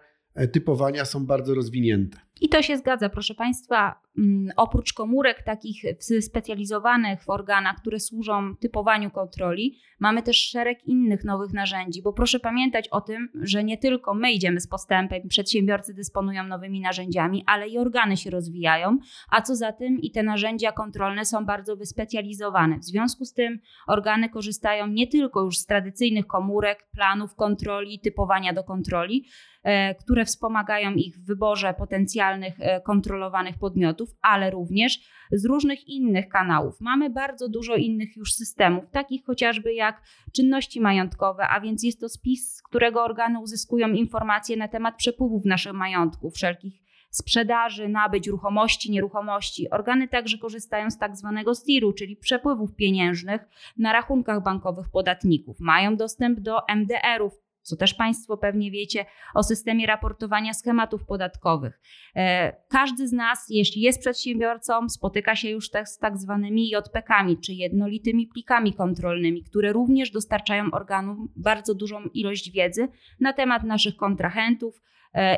typowania 0.51 1.05
są 1.05 1.25
bardzo 1.25 1.53
rozwinięte. 1.53 2.17
I 2.41 2.49
to 2.49 2.61
się 2.61 2.77
zgadza, 2.77 3.09
proszę 3.09 3.35
Państwa. 3.35 4.03
Mm, 4.17 4.51
oprócz 4.55 4.93
komórek 4.93 5.43
takich 5.43 5.83
specjalizowanych 6.21 7.23
w 7.23 7.29
organach, 7.29 7.75
które 7.77 7.99
służą 7.99 8.55
typowaniu 8.55 9.11
kontroli, 9.11 9.79
mamy 9.99 10.23
też 10.23 10.37
szereg 10.37 10.87
innych 10.87 11.23
nowych 11.23 11.53
narzędzi, 11.53 12.01
bo 12.01 12.13
proszę 12.13 12.39
pamiętać 12.39 12.87
o 12.87 13.01
tym, 13.01 13.29
że 13.41 13.63
nie 13.63 13.77
tylko 13.77 14.13
my 14.13 14.31
idziemy 14.31 14.59
z 14.59 14.67
postępem, 14.67 15.27
przedsiębiorcy 15.27 15.93
dysponują 15.93 16.43
nowymi 16.43 16.81
narzędziami, 16.81 17.43
ale 17.47 17.67
i 17.67 17.77
organy 17.77 18.17
się 18.17 18.29
rozwijają, 18.29 18.97
a 19.29 19.41
co 19.41 19.55
za 19.55 19.71
tym 19.71 19.99
i 20.01 20.11
te 20.11 20.23
narzędzia 20.23 20.71
kontrolne 20.71 21.25
są 21.25 21.45
bardzo 21.45 21.75
wyspecjalizowane. 21.75 22.79
W 22.79 22.85
związku 22.85 23.25
z 23.25 23.33
tym 23.33 23.59
organy 23.87 24.29
korzystają 24.29 24.87
nie 24.87 25.07
tylko 25.07 25.41
już 25.41 25.57
z 25.57 25.65
tradycyjnych 25.65 26.27
komórek, 26.27 26.87
planów 26.91 27.35
kontroli, 27.35 27.99
typowania 27.99 28.53
do 28.53 28.63
kontroli, 28.63 29.25
e, 29.63 29.95
które 29.95 30.25
wspomagają 30.25 30.93
ich 30.93 31.17
w 31.17 31.25
wyborze 31.25 31.73
potencjalnych 31.73 32.22
e, 32.31 32.81
kontrolowanych 32.81 33.57
podmiotów 33.57 34.09
ale 34.21 34.51
również 34.51 34.99
z 35.31 35.45
różnych 35.45 35.87
innych 35.87 36.29
kanałów. 36.29 36.81
Mamy 36.81 37.09
bardzo 37.09 37.49
dużo 37.49 37.75
innych 37.75 38.17
już 38.17 38.33
systemów, 38.33 38.83
takich 38.91 39.25
chociażby 39.25 39.73
jak 39.73 40.01
czynności 40.33 40.81
majątkowe, 40.81 41.47
a 41.47 41.61
więc 41.61 41.83
jest 41.83 41.99
to 41.99 42.09
spis, 42.09 42.55
z 42.55 42.61
którego 42.61 43.03
organy 43.03 43.39
uzyskują 43.39 43.87
informacje 43.87 44.57
na 44.57 44.67
temat 44.67 44.95
przepływów 44.95 45.45
naszych 45.45 45.73
majątków, 45.73 46.33
wszelkich 46.35 46.83
sprzedaży, 47.09 47.89
nabyć 47.89 48.27
ruchomości, 48.27 48.91
nieruchomości. 48.91 49.69
Organy 49.69 50.07
także 50.07 50.37
korzystają 50.37 50.91
z 50.91 50.97
tak 50.97 51.17
zwanego 51.17 51.55
STIR-u, 51.55 51.93
czyli 51.93 52.15
przepływów 52.15 52.75
pieniężnych 52.75 53.41
na 53.77 53.93
rachunkach 53.93 54.43
bankowych 54.43 54.89
podatników. 54.89 55.59
Mają 55.59 55.95
dostęp 55.95 56.39
do 56.39 56.67
MDR-ów, 56.67 57.33
co 57.63 57.75
też 57.75 57.93
Państwo 57.93 58.37
pewnie 58.37 58.71
wiecie 58.71 59.05
o 59.33 59.43
systemie 59.43 59.87
raportowania 59.87 60.53
schematów 60.53 61.05
podatkowych. 61.05 61.79
E, 62.15 62.55
każdy 62.69 63.07
z 63.07 63.11
nas, 63.11 63.45
jeśli 63.49 63.81
jest 63.81 63.99
przedsiębiorcą, 63.99 64.89
spotyka 64.89 65.35
się 65.35 65.49
już 65.49 65.69
z 65.85 65.97
tak 65.97 66.17
zwanymi 66.17 66.69
JPK-ami, 66.69 67.37
czy 67.37 67.53
jednolitymi 67.53 68.27
plikami 68.27 68.73
kontrolnymi, 68.73 69.43
które 69.43 69.73
również 69.73 70.11
dostarczają 70.11 70.71
organom 70.71 71.29
bardzo 71.35 71.75
dużą 71.75 72.03
ilość 72.13 72.51
wiedzy 72.51 72.87
na 73.19 73.33
temat 73.33 73.63
naszych 73.63 73.95
kontrahentów, 73.95 74.81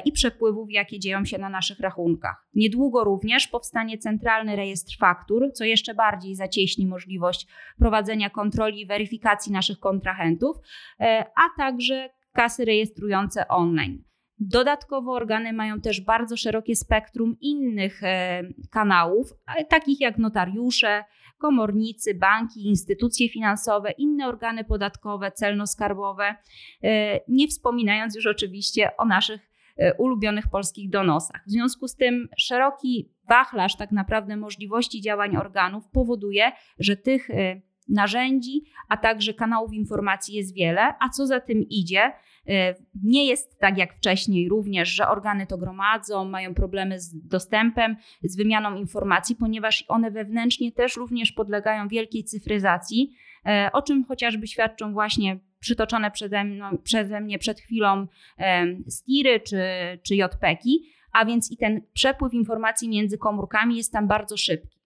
i 0.06 0.12
przepływów, 0.12 0.72
jakie 0.72 1.00
dzieją 1.00 1.26
się 1.26 1.38
na 1.38 1.50
naszych 1.50 1.80
rachunkach. 1.80 2.48
Niedługo 2.54 3.04
również 3.04 3.48
powstanie 3.48 3.98
centralny 3.98 4.56
rejestr 4.56 4.98
faktur, 4.98 5.52
co 5.54 5.64
jeszcze 5.64 5.94
bardziej 5.94 6.36
zacieśni 6.36 6.88
możliwość 6.88 7.48
prowadzenia 7.80 8.30
kontroli 8.30 8.82
i 8.82 8.86
weryfikacji 8.86 9.52
naszych 9.52 9.80
kontrahentów, 9.80 10.58
e, 11.00 11.26
a 11.36 11.58
także 11.58 12.10
kasy 12.34 12.66
rejestrujące 12.66 13.48
online. 13.48 14.04
Dodatkowo 14.40 15.12
organy 15.12 15.54
mają 15.54 15.82
też 15.82 16.02
bardzo 16.02 16.38
szerokie 16.38 16.76
spektrum 16.76 17.38
innych 17.42 18.04
e, 18.04 18.44
kanałów, 18.72 19.34
takich 19.70 20.02
jak 20.02 20.18
notariusze, 20.18 21.04
komornicy, 21.38 22.14
banki, 22.14 22.68
instytucje 22.68 23.30
finansowe, 23.30 23.92
inne 23.92 24.28
organy 24.28 24.64
podatkowe, 24.64 25.32
celno-skarbowe, 25.32 26.36
e, 26.84 27.20
nie 27.28 27.48
wspominając 27.48 28.16
już 28.16 28.28
oczywiście 28.28 28.98
o 28.98 29.06
naszych 29.06 29.42
e, 29.42 29.55
ulubionych 29.98 30.48
polskich 30.48 30.90
donosach. 30.90 31.44
W 31.48 31.52
związku 31.52 31.88
z 31.88 31.96
tym 31.96 32.28
szeroki 32.38 33.10
wachlarz 33.30 33.76
tak 33.76 33.92
naprawdę 33.92 34.38
możliwości 34.38 35.02
działań 35.02 35.36
organów 35.36 35.88
powoduje, 35.88 36.52
że 36.80 36.96
tych 36.96 37.30
narzędzi, 37.90 38.64
a 38.90 38.98
także 38.98 39.34
kanałów 39.34 39.74
informacji 39.74 40.36
jest 40.36 40.56
wiele, 40.56 40.94
a 41.00 41.10
co 41.10 41.28
za 41.28 41.40
tym 41.40 41.64
idzie, 41.70 42.12
e, 42.48 42.76
nie 43.04 43.26
jest 43.26 43.60
tak 43.60 43.78
jak 43.78 43.94
wcześniej 43.94 44.50
również, 44.50 44.90
że 44.90 45.08
organy 45.08 45.48
to 45.48 45.58
gromadzą, 45.58 46.26
mają 46.26 46.54
problemy 46.54 47.00
z 47.00 47.28
dostępem, 47.28 47.96
z 48.24 48.38
wymianą 48.38 48.76
informacji, 48.76 49.36
ponieważ 49.36 49.86
one 49.88 50.12
wewnętrznie 50.12 50.72
też 50.72 50.96
również 50.96 51.32
podlegają 51.32 51.88
wielkiej 51.88 52.24
cyfryzacji, 52.24 53.12
e, 53.46 53.70
o 53.74 53.82
czym 53.82 54.06
chociażby 54.06 54.48
świadczą 54.48 54.94
właśnie 54.94 55.40
przytoczone 55.66 56.12
przeze, 56.12 56.44
mną, 56.44 56.78
przeze 56.78 57.22
mnie 57.22 57.40
przed 57.40 57.60
chwilą 57.60 58.08
STIRy 58.88 59.40
czy, 59.40 59.58
czy 60.04 60.16
a 61.12 61.26
więc 61.26 61.52
i 61.52 61.58
ten 61.58 61.82
przepływ 61.94 62.34
informacji 62.34 62.90
między 62.90 63.18
komórkami 63.18 63.78
jest 63.78 63.92
tam 63.92 64.08
bardzo 64.08 64.38
szybki. 64.38 64.80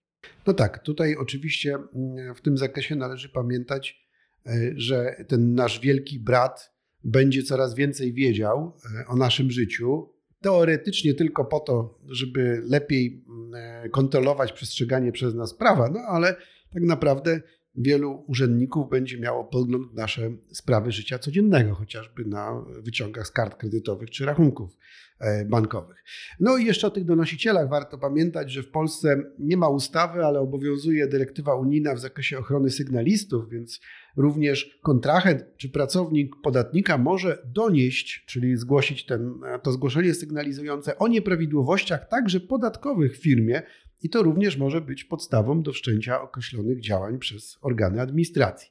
No 0.46 0.52
tak, 0.52 0.82
tutaj 0.82 1.16
oczywiście 1.16 1.74
mm, 1.74 2.34
w 2.34 2.40
tym 2.40 2.58
zakresie 2.58 2.96
należy 2.96 3.28
pamiętać, 3.28 4.08
e, 4.46 4.50
że 4.76 5.24
ten 5.28 5.54
nasz 5.54 5.80
wielki 5.80 6.20
brat 6.20 6.72
będzie 7.04 7.42
coraz 7.42 7.74
więcej 7.74 8.12
wiedział 8.12 8.76
e, 9.00 9.06
o 9.08 9.16
naszym 9.16 9.50
życiu. 9.50 10.14
Teoretycznie 10.40 11.14
tylko 11.14 11.44
po 11.44 11.60
to, 11.60 11.98
żeby 12.08 12.62
lepiej 12.64 13.24
mm, 13.28 13.54
e, 13.54 13.88
kontrolować 13.88 14.52
przestrzeganie 14.52 15.12
przez 15.12 15.34
nas 15.34 15.54
prawa, 15.54 15.90
no 15.90 16.00
ale 16.00 16.36
tak 16.74 16.82
naprawdę 16.82 17.40
wielu 17.74 18.24
urzędników 18.26 18.90
będzie 18.90 19.20
miało 19.20 19.44
pogląd 19.44 19.94
na 19.94 20.02
nasze 20.02 20.30
sprawy 20.52 20.92
życia 20.92 21.18
codziennego, 21.18 21.74
chociażby 21.74 22.24
na 22.24 22.64
wyciągach 22.82 23.26
z 23.26 23.30
kart 23.30 23.56
kredytowych 23.56 24.10
czy 24.10 24.26
rachunków 24.26 24.76
e, 25.20 25.44
bankowych. 25.44 26.04
No 26.40 26.56
i 26.56 26.64
jeszcze 26.64 26.86
o 26.86 26.90
tych 26.90 27.04
donosicielach 27.04 27.68
warto 27.68 27.98
pamiętać, 27.98 28.52
że 28.52 28.62
w 28.62 28.70
Polsce 28.70 29.22
nie 29.38 29.56
ma 29.56 29.68
ustawy, 29.68 30.24
ale 30.24 30.40
obowiązuje 30.40 31.06
dyrektywa 31.06 31.54
unijna 31.54 31.94
w 31.94 32.00
zakresie 32.00 32.38
ochrony 32.38 32.70
sygnalistów, 32.70 33.50
więc 33.50 33.80
również 34.16 34.78
kontrahent 34.82 35.44
czy 35.56 35.68
pracownik 35.68 36.34
podatnika 36.42 36.98
może 36.98 37.42
donieść, 37.54 38.24
czyli 38.26 38.56
zgłosić 38.56 39.06
ten, 39.06 39.34
to 39.62 39.72
zgłoszenie 39.72 40.14
sygnalizujące 40.14 40.98
o 40.98 41.08
nieprawidłowościach 41.08 42.08
także 42.08 42.40
podatkowych 42.40 43.18
w 43.18 43.22
firmie, 43.22 43.62
i 44.02 44.10
to 44.10 44.22
również 44.22 44.56
może 44.56 44.80
być 44.80 45.04
podstawą 45.04 45.62
do 45.62 45.72
wszczęcia 45.72 46.22
określonych 46.22 46.80
działań 46.80 47.18
przez 47.18 47.58
organy 47.62 48.00
administracji. 48.00 48.70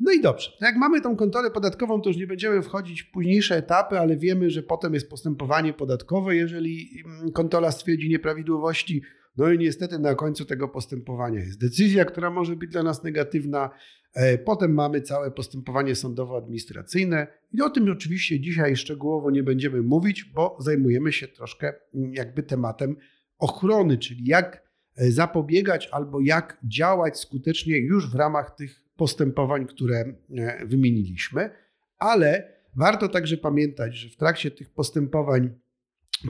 No 0.00 0.12
i 0.12 0.20
dobrze, 0.20 0.50
jak 0.60 0.76
mamy 0.76 1.00
tą 1.00 1.16
kontrolę 1.16 1.50
podatkową, 1.50 2.00
to 2.00 2.10
już 2.10 2.16
nie 2.16 2.26
będziemy 2.26 2.62
wchodzić 2.62 3.02
w 3.02 3.10
późniejsze 3.10 3.56
etapy, 3.56 3.98
ale 3.98 4.16
wiemy, 4.16 4.50
że 4.50 4.62
potem 4.62 4.94
jest 4.94 5.10
postępowanie 5.10 5.72
podatkowe, 5.72 6.36
jeżeli 6.36 7.02
mm, 7.04 7.32
kontrola 7.32 7.72
stwierdzi 7.72 8.08
nieprawidłowości. 8.08 9.02
No 9.36 9.52
i 9.52 9.58
niestety 9.58 9.98
na 9.98 10.14
końcu 10.14 10.44
tego 10.44 10.68
postępowania 10.68 11.40
jest 11.40 11.60
decyzja, 11.60 12.04
która 12.04 12.30
może 12.30 12.56
być 12.56 12.70
dla 12.70 12.82
nas 12.82 13.04
negatywna. 13.04 13.70
E, 14.14 14.38
potem 14.38 14.74
mamy 14.74 15.00
całe 15.00 15.30
postępowanie 15.30 15.94
sądowo-administracyjne 15.94 17.26
i 17.52 17.62
o 17.62 17.70
tym 17.70 17.92
oczywiście 17.92 18.40
dzisiaj 18.40 18.76
szczegółowo 18.76 19.30
nie 19.30 19.42
będziemy 19.42 19.82
mówić, 19.82 20.24
bo 20.24 20.56
zajmujemy 20.60 21.12
się 21.12 21.28
troszkę 21.28 21.72
mm, 21.94 22.14
jakby 22.14 22.42
tematem 22.42 22.96
ochrony, 23.38 23.98
czyli 23.98 24.26
jak 24.26 24.68
e, 24.96 25.10
zapobiegać 25.10 25.88
albo 25.92 26.20
jak 26.20 26.58
działać 26.64 27.18
skutecznie 27.18 27.78
już 27.78 28.10
w 28.10 28.14
ramach 28.14 28.54
tych 28.54 28.84
postępowań, 28.96 29.66
które 29.66 29.96
e, 30.36 30.66
wymieniliśmy, 30.66 31.50
ale 31.98 32.52
warto 32.76 33.08
także 33.08 33.36
pamiętać, 33.36 33.96
że 33.96 34.08
w 34.08 34.16
trakcie 34.16 34.50
tych 34.50 34.70
postępowań 34.70 35.50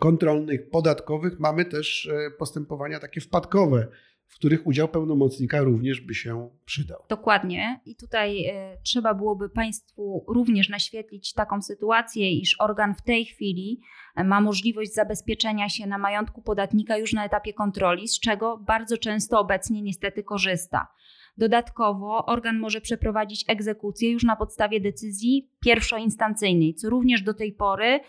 kontrolnych, 0.01 0.71
podatkowych 0.71 1.41
mamy 1.41 1.65
też 1.65 2.07
e, 2.07 2.31
postępowania 2.31 3.01
takie 3.01 3.21
wpadkowe, 3.21 3.89
w 4.35 4.37
których 4.37 4.67
udział 4.67 4.89
pełnomocnika 4.89 5.61
również 5.61 6.01
by 6.01 6.15
się 6.15 6.51
przydał. 6.65 7.03
Dokładnie. 7.09 7.81
I 7.87 7.97
tutaj 7.97 8.49
y, 8.49 8.53
trzeba 8.83 9.15
byłoby 9.15 9.49
Państwu 9.49 10.25
również 10.29 10.69
naświetlić 10.69 11.33
taką 11.33 11.63
sytuację, 11.63 12.33
iż 12.33 12.61
organ 12.61 12.95
w 12.95 13.03
tej 13.03 13.25
chwili 13.25 13.81
e, 14.17 14.25
ma 14.25 14.41
możliwość 14.41 14.95
zabezpieczenia 14.95 15.69
się 15.69 15.87
na 15.87 15.99
majątku 15.99 16.43
podatnika 16.43 16.97
już 16.99 17.13
na 17.13 17.25
etapie 17.25 17.53
kontroli, 17.53 18.09
z 18.09 18.21
czego 18.21 18.59
bardzo 18.59 18.99
często 18.99 19.41
obecnie 19.41 19.83
niestety 19.83 20.23
korzysta. 20.23 20.87
Dodatkowo 21.37 22.27
organ 22.27 22.59
może 22.59 22.81
przeprowadzić 22.81 23.45
egzekucję 23.49 24.11
już 24.11 24.25
na 24.25 24.37
podstawie 24.37 24.81
decyzji 24.81 25.51
pierwszoinstancyjnej, 25.61 26.75
co 26.75 26.91
również 26.91 27.23
do 27.23 27.35
tej 27.35 27.53
pory 27.53 28.01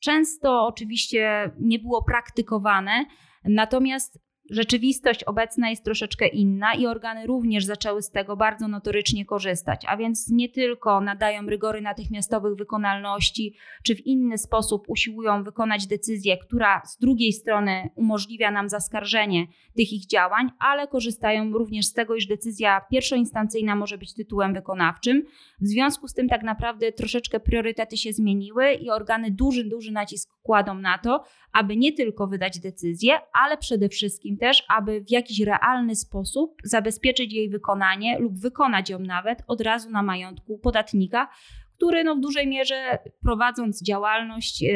często 0.00 0.66
oczywiście 0.66 1.50
nie 1.58 1.78
było 1.78 2.04
praktykowane. 2.04 3.04
Natomiast 3.44 4.27
Rzeczywistość 4.50 5.24
obecna 5.24 5.70
jest 5.70 5.84
troszeczkę 5.84 6.28
inna 6.28 6.74
i 6.74 6.86
organy 6.86 7.26
również 7.26 7.64
zaczęły 7.64 8.02
z 8.02 8.10
tego 8.10 8.36
bardzo 8.36 8.68
notorycznie 8.68 9.24
korzystać, 9.24 9.82
a 9.86 9.96
więc 9.96 10.28
nie 10.30 10.48
tylko 10.48 11.00
nadają 11.00 11.46
rygory 11.46 11.80
natychmiastowych 11.80 12.54
wykonalności, 12.56 13.54
czy 13.82 13.94
w 13.94 14.06
inny 14.06 14.38
sposób 14.38 14.84
usiłują 14.88 15.44
wykonać 15.44 15.86
decyzję, 15.86 16.36
która 16.36 16.82
z 16.86 16.98
drugiej 16.98 17.32
strony 17.32 17.90
umożliwia 17.94 18.50
nam 18.50 18.68
zaskarżenie 18.68 19.46
tych 19.76 19.92
ich 19.92 20.06
działań, 20.06 20.50
ale 20.58 20.88
korzystają 20.88 21.52
również 21.52 21.86
z 21.86 21.92
tego, 21.92 22.14
iż 22.14 22.26
decyzja 22.26 22.80
pierwszoinstancyjna 22.90 23.76
może 23.76 23.98
być 23.98 24.14
tytułem 24.14 24.54
wykonawczym. 24.54 25.22
W 25.60 25.66
związku 25.66 26.08
z 26.08 26.14
tym 26.14 26.28
tak 26.28 26.42
naprawdę 26.42 26.92
troszeczkę 26.92 27.40
priorytety 27.40 27.96
się 27.96 28.12
zmieniły 28.12 28.72
i 28.72 28.90
organy 28.90 29.30
duży, 29.30 29.64
duży 29.64 29.92
nacisk 29.92 30.37
kładą 30.48 30.74
na 30.74 30.98
to, 30.98 31.24
aby 31.52 31.76
nie 31.76 31.92
tylko 31.92 32.26
wydać 32.26 32.60
decyzję, 32.60 33.12
ale 33.32 33.56
przede 33.58 33.88
wszystkim 33.88 34.36
też, 34.36 34.64
aby 34.68 35.00
w 35.00 35.10
jakiś 35.10 35.40
realny 35.40 35.96
sposób 35.96 36.56
zabezpieczyć 36.64 37.32
jej 37.32 37.50
wykonanie 37.50 38.18
lub 38.18 38.38
wykonać 38.38 38.90
ją 38.90 38.98
nawet 38.98 39.42
od 39.46 39.60
razu 39.60 39.90
na 39.90 40.02
majątku 40.02 40.58
podatnika, 40.58 41.28
który 41.76 42.04
no 42.04 42.16
w 42.16 42.20
dużej 42.20 42.46
mierze 42.46 42.98
prowadząc 43.22 43.82
działalność, 43.82 44.62
yy, 44.62 44.72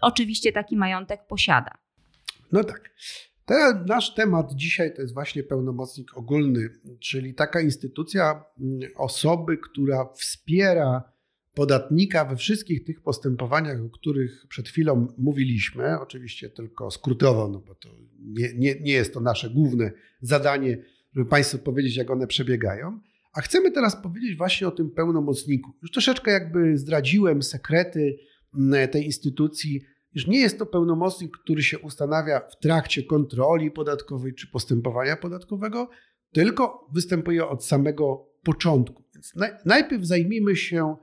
oczywiście 0.00 0.52
taki 0.52 0.76
majątek 0.76 1.26
posiada. 1.26 1.70
No 2.52 2.64
tak. 2.64 2.90
Ten 3.44 3.84
nasz 3.86 4.14
temat 4.14 4.54
dzisiaj 4.54 4.94
to 4.94 5.02
jest 5.02 5.14
właśnie 5.14 5.42
pełnomocnik 5.42 6.16
ogólny, 6.16 6.68
czyli 7.00 7.34
taka 7.34 7.60
instytucja 7.60 8.44
mm, 8.60 8.80
osoby, 8.96 9.58
która 9.58 10.04
wspiera 10.14 11.11
podatnika 11.54 12.24
we 12.24 12.36
wszystkich 12.36 12.84
tych 12.84 13.00
postępowaniach, 13.00 13.80
o 13.80 13.90
których 13.90 14.46
przed 14.48 14.68
chwilą 14.68 15.06
mówiliśmy, 15.18 16.00
oczywiście 16.00 16.50
tylko 16.50 16.90
skrótowo, 16.90 17.48
no 17.48 17.58
bo 17.66 17.74
to 17.74 17.88
nie, 18.18 18.48
nie, 18.54 18.80
nie 18.80 18.92
jest 18.92 19.14
to 19.14 19.20
nasze 19.20 19.50
główne 19.50 19.92
zadanie, 20.20 20.78
żeby 21.12 21.28
Państwu 21.28 21.58
powiedzieć, 21.58 21.96
jak 21.96 22.10
one 22.10 22.26
przebiegają. 22.26 23.00
A 23.32 23.40
chcemy 23.40 23.70
teraz 23.70 24.02
powiedzieć 24.02 24.36
właśnie 24.36 24.68
o 24.68 24.70
tym 24.70 24.90
pełnomocniku. 24.90 25.72
Już 25.82 25.90
troszeczkę 25.90 26.30
jakby 26.30 26.78
zdradziłem 26.78 27.42
sekrety 27.42 28.18
mm, 28.58 28.88
tej 28.88 29.04
instytucji, 29.04 29.80
iż 30.14 30.26
nie 30.26 30.40
jest 30.40 30.58
to 30.58 30.66
pełnomocnik, 30.66 31.36
który 31.36 31.62
się 31.62 31.78
ustanawia 31.78 32.40
w 32.40 32.58
trakcie 32.58 33.02
kontroli 33.02 33.70
podatkowej 33.70 34.34
czy 34.34 34.50
postępowania 34.50 35.16
podatkowego, 35.16 35.90
tylko 36.32 36.88
występuje 36.94 37.46
od 37.46 37.64
samego 37.64 38.28
początku. 38.42 39.04
Więc 39.14 39.32
najpierw 39.64 40.04
zajmijmy 40.04 40.56
się 40.56 40.96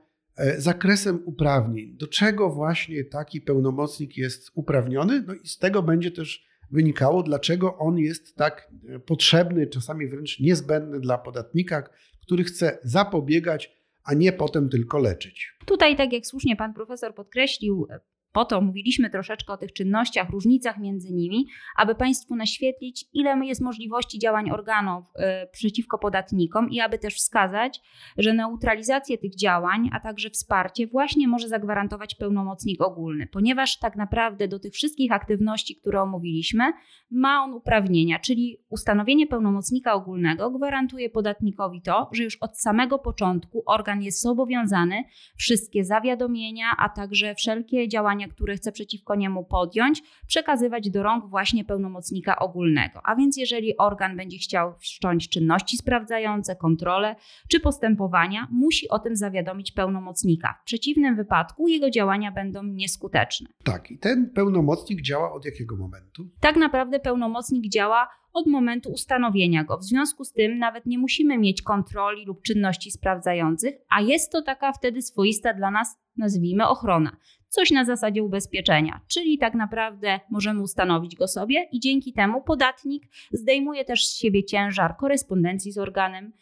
zakresem 0.58 1.22
uprawnień, 1.24 1.96
do 1.96 2.08
czego 2.08 2.50
właśnie 2.50 3.04
taki 3.04 3.40
pełnomocnik 3.40 4.16
jest 4.16 4.50
uprawniony, 4.54 5.24
no 5.26 5.34
i 5.34 5.48
z 5.48 5.58
tego 5.58 5.82
będzie 5.82 6.10
też 6.10 6.50
wynikało, 6.70 7.22
dlaczego 7.22 7.78
on 7.78 7.98
jest 7.98 8.36
tak 8.36 8.70
e, 8.88 8.98
potrzebny, 8.98 9.66
czasami 9.66 10.08
wręcz 10.08 10.40
niezbędny 10.40 11.00
dla 11.00 11.18
podatnika, 11.18 11.88
który 12.22 12.44
chce 12.44 12.78
zapobiegać, 12.82 13.80
a 14.04 14.14
nie 14.14 14.32
potem 14.32 14.68
tylko 14.68 14.98
leczyć. 14.98 15.56
Tutaj, 15.66 15.96
tak 15.96 16.12
jak 16.12 16.26
słusznie 16.26 16.56
pan 16.56 16.74
profesor 16.74 17.14
podkreślił, 17.14 17.86
po 18.32 18.44
to 18.44 18.60
mówiliśmy 18.60 19.10
troszeczkę 19.10 19.52
o 19.52 19.56
tych 19.56 19.72
czynnościach, 19.72 20.30
różnicach 20.30 20.78
między 20.78 21.12
nimi, 21.12 21.46
aby 21.76 21.94
Państwu 21.94 22.36
naświetlić, 22.36 23.04
ile 23.12 23.40
jest 23.46 23.60
możliwości 23.60 24.18
działań 24.18 24.50
organów 24.50 25.04
y, 25.04 25.22
przeciwko 25.52 25.98
podatnikom 25.98 26.70
i 26.70 26.80
aby 26.80 26.98
też 26.98 27.14
wskazać, 27.14 27.80
że 28.18 28.32
neutralizację 28.32 29.18
tych 29.18 29.34
działań, 29.36 29.90
a 29.92 30.00
także 30.00 30.30
wsparcie 30.30 30.86
właśnie 30.86 31.28
może 31.28 31.48
zagwarantować 31.48 32.14
pełnomocnik 32.14 32.80
ogólny, 32.80 33.26
ponieważ 33.26 33.78
tak 33.78 33.96
naprawdę 33.96 34.48
do 34.48 34.58
tych 34.58 34.72
wszystkich 34.72 35.12
aktywności, 35.12 35.76
które 35.76 36.02
omówiliśmy, 36.02 36.72
ma 37.10 37.44
on 37.44 37.52
uprawnienia, 37.52 38.18
czyli 38.18 38.56
ustanowienie 38.68 39.26
pełnomocnika 39.26 39.94
ogólnego 39.94 40.50
gwarantuje 40.50 41.10
podatnikowi 41.10 41.82
to, 41.82 42.10
że 42.12 42.22
już 42.22 42.36
od 42.36 42.60
samego 42.60 42.98
początku 42.98 43.62
organ 43.66 44.02
jest 44.02 44.22
zobowiązany 44.22 45.04
wszystkie 45.36 45.84
zawiadomienia, 45.84 46.64
a 46.78 46.88
także 46.88 47.34
wszelkie 47.34 47.88
działania, 47.88 48.19
działania, 48.20 48.34
które 48.34 48.56
chce 48.56 48.72
przeciwko 48.72 49.14
niemu 49.14 49.44
podjąć, 49.44 50.02
przekazywać 50.26 50.90
do 50.90 51.02
rąk 51.02 51.26
właśnie 51.26 51.64
pełnomocnika 51.64 52.38
ogólnego. 52.38 53.00
A 53.04 53.16
więc 53.16 53.36
jeżeli 53.36 53.76
organ 53.76 54.16
będzie 54.16 54.38
chciał 54.38 54.74
wszcząć 54.78 55.28
czynności 55.28 55.76
sprawdzające, 55.76 56.56
kontrole 56.56 57.16
czy 57.48 57.60
postępowania, 57.60 58.46
musi 58.50 58.88
o 58.88 58.98
tym 58.98 59.16
zawiadomić 59.16 59.72
pełnomocnika. 59.72 60.58
W 60.62 60.64
przeciwnym 60.64 61.16
wypadku 61.16 61.68
jego 61.68 61.90
działania 61.90 62.32
będą 62.32 62.62
nieskuteczne. 62.62 63.48
Tak, 63.64 63.90
i 63.90 63.98
ten 63.98 64.30
pełnomocnik 64.30 65.02
działa 65.02 65.32
od 65.32 65.44
jakiego 65.44 65.76
momentu? 65.76 66.28
Tak 66.40 66.56
naprawdę 66.56 67.00
pełnomocnik 67.00 67.72
działa 67.72 68.08
od 68.32 68.46
momentu 68.46 68.90
ustanowienia 68.90 69.64
go. 69.64 69.78
W 69.78 69.84
związku 69.84 70.24
z 70.24 70.32
tym 70.32 70.58
nawet 70.58 70.86
nie 70.86 70.98
musimy 70.98 71.38
mieć 71.38 71.62
kontroli 71.62 72.24
lub 72.24 72.42
czynności 72.42 72.90
sprawdzających, 72.90 73.74
a 73.90 74.00
jest 74.00 74.32
to 74.32 74.42
taka 74.42 74.72
wtedy 74.72 75.02
swoista 75.02 75.54
dla 75.54 75.70
nas, 75.70 75.98
nazwijmy, 76.16 76.68
ochrona 76.68 77.16
coś 77.50 77.70
na 77.70 77.84
zasadzie 77.84 78.22
ubezpieczenia, 78.22 79.00
czyli 79.08 79.38
tak 79.38 79.54
naprawdę 79.54 80.20
możemy 80.30 80.62
ustanowić 80.62 81.16
go 81.16 81.28
sobie 81.28 81.68
i 81.72 81.80
dzięki 81.80 82.12
temu 82.12 82.42
podatnik 82.42 83.02
zdejmuje 83.32 83.84
też 83.84 84.06
z 84.06 84.16
siebie 84.18 84.44
ciężar 84.44 84.96
korespondencji 84.96 85.72
z 85.72 85.78
organem. 85.78 86.32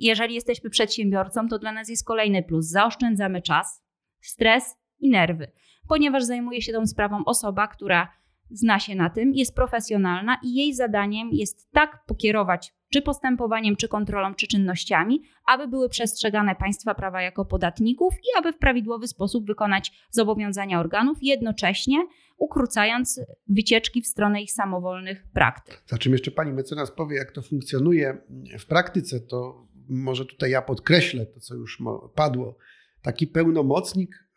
Jeżeli 0.00 0.34
jesteśmy 0.34 0.70
przedsiębiorcą, 0.70 1.48
to 1.48 1.58
dla 1.58 1.72
nas 1.72 1.88
jest 1.88 2.06
kolejny 2.06 2.42
plus. 2.42 2.66
Zaoszczędzamy 2.66 3.42
czas, 3.42 3.84
stres 4.20 4.76
i 5.00 5.10
nerwy, 5.10 5.52
ponieważ 5.88 6.24
zajmuje 6.24 6.62
się 6.62 6.72
tą 6.72 6.86
sprawą 6.86 7.24
osoba, 7.24 7.68
która 7.68 8.12
zna 8.52 8.78
się 8.78 8.94
na 8.94 9.10
tym, 9.10 9.34
jest 9.34 9.54
profesjonalna 9.54 10.38
i 10.42 10.54
jej 10.54 10.74
zadaniem 10.74 11.28
jest 11.32 11.70
tak 11.72 12.04
pokierować 12.06 12.74
czy 12.92 13.02
postępowaniem, 13.02 13.76
czy 13.76 13.88
kontrolą, 13.88 14.34
czy 14.34 14.46
czynnościami, 14.46 15.22
aby 15.46 15.68
były 15.68 15.88
przestrzegane 15.88 16.54
państwa 16.54 16.94
prawa 16.94 17.22
jako 17.22 17.44
podatników 17.44 18.14
i 18.14 18.38
aby 18.38 18.52
w 18.52 18.58
prawidłowy 18.58 19.08
sposób 19.08 19.46
wykonać 19.46 19.92
zobowiązania 20.10 20.80
organów, 20.80 21.18
jednocześnie 21.22 21.96
ukrócając 22.36 23.20
wycieczki 23.48 24.02
w 24.02 24.06
stronę 24.06 24.42
ich 24.42 24.52
samowolnych 24.52 25.24
praktyk. 25.32 25.82
Za 25.86 25.98
czym 25.98 26.12
jeszcze 26.12 26.30
pani 26.30 26.52
mecenas 26.52 26.90
powie, 26.90 27.16
jak 27.16 27.32
to 27.32 27.42
funkcjonuje 27.42 28.18
w 28.58 28.66
praktyce, 28.66 29.20
to 29.20 29.66
może 29.88 30.26
tutaj 30.26 30.50
ja 30.50 30.62
podkreślę 30.62 31.26
to, 31.26 31.40
co 31.40 31.54
już 31.54 31.82
padło. 32.14 32.56
Taki 33.02 33.26
pełnomocnik 33.26 34.28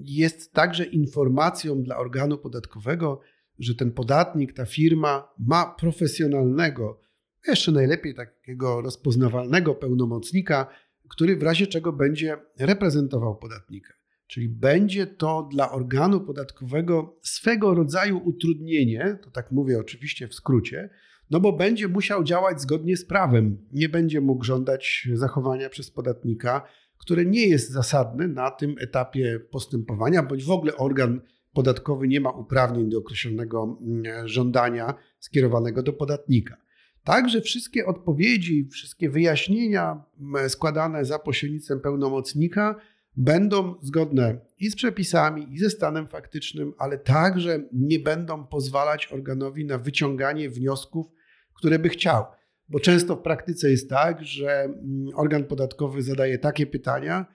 jest 0.00 0.52
także 0.52 0.84
informacją 0.84 1.82
dla 1.82 1.96
organu 1.96 2.38
podatkowego, 2.38 3.20
że 3.58 3.74
ten 3.74 3.92
podatnik, 3.92 4.52
ta 4.52 4.66
firma 4.66 5.28
ma 5.38 5.74
profesjonalnego, 5.78 7.00
jeszcze 7.48 7.72
najlepiej 7.72 8.14
takiego 8.14 8.80
rozpoznawalnego 8.80 9.74
pełnomocnika, 9.74 10.66
który 11.08 11.36
w 11.36 11.42
razie 11.42 11.66
czego 11.66 11.92
będzie 11.92 12.36
reprezentował 12.58 13.36
podatnika. 13.36 13.94
Czyli 14.26 14.48
będzie 14.48 15.06
to 15.06 15.48
dla 15.52 15.72
organu 15.72 16.20
podatkowego 16.20 17.18
swego 17.22 17.74
rodzaju 17.74 18.20
utrudnienie, 18.24 19.18
to 19.22 19.30
tak 19.30 19.52
mówię 19.52 19.78
oczywiście 19.78 20.28
w 20.28 20.34
skrócie, 20.34 20.90
no 21.30 21.40
bo 21.40 21.52
będzie 21.52 21.88
musiał 21.88 22.24
działać 22.24 22.60
zgodnie 22.60 22.96
z 22.96 23.04
prawem. 23.04 23.58
Nie 23.72 23.88
będzie 23.88 24.20
mógł 24.20 24.44
żądać 24.44 25.08
zachowania 25.14 25.68
przez 25.68 25.90
podatnika, 25.90 26.62
które 26.98 27.24
nie 27.24 27.48
jest 27.48 27.70
zasadne 27.70 28.28
na 28.28 28.50
tym 28.50 28.74
etapie 28.80 29.40
postępowania, 29.50 30.22
bądź 30.22 30.44
w 30.44 30.50
ogóle 30.50 30.76
organ 30.76 31.20
podatkowy 31.56 32.08
nie 32.08 32.20
ma 32.20 32.30
uprawnień 32.30 32.90
do 32.90 32.98
określonego 32.98 33.78
mm, 33.80 34.28
żądania 34.28 34.94
skierowanego 35.18 35.82
do 35.82 35.92
podatnika. 35.92 36.56
Także 37.04 37.40
wszystkie 37.40 37.86
odpowiedzi, 37.86 38.68
wszystkie 38.72 39.10
wyjaśnienia 39.10 40.04
składane 40.48 41.04
za 41.04 41.18
pośrednictwem 41.18 41.80
pełnomocnika 41.80 42.76
będą 43.16 43.74
zgodne 43.82 44.38
i 44.58 44.70
z 44.70 44.76
przepisami, 44.76 45.52
i 45.52 45.58
ze 45.58 45.70
stanem 45.70 46.08
faktycznym, 46.08 46.72
ale 46.78 46.98
także 46.98 47.60
nie 47.72 47.98
będą 47.98 48.46
pozwalać 48.46 49.12
organowi 49.12 49.64
na 49.64 49.78
wyciąganie 49.78 50.50
wniosków, 50.50 51.06
które 51.54 51.78
by 51.78 51.88
chciał. 51.88 52.24
Bo 52.68 52.80
często 52.80 53.16
w 53.16 53.22
praktyce 53.22 53.70
jest 53.70 53.90
tak, 53.90 54.24
że 54.24 54.62
mm, 54.62 55.08
organ 55.14 55.44
podatkowy 55.44 56.02
zadaje 56.02 56.38
takie 56.38 56.66
pytania, 56.66 57.26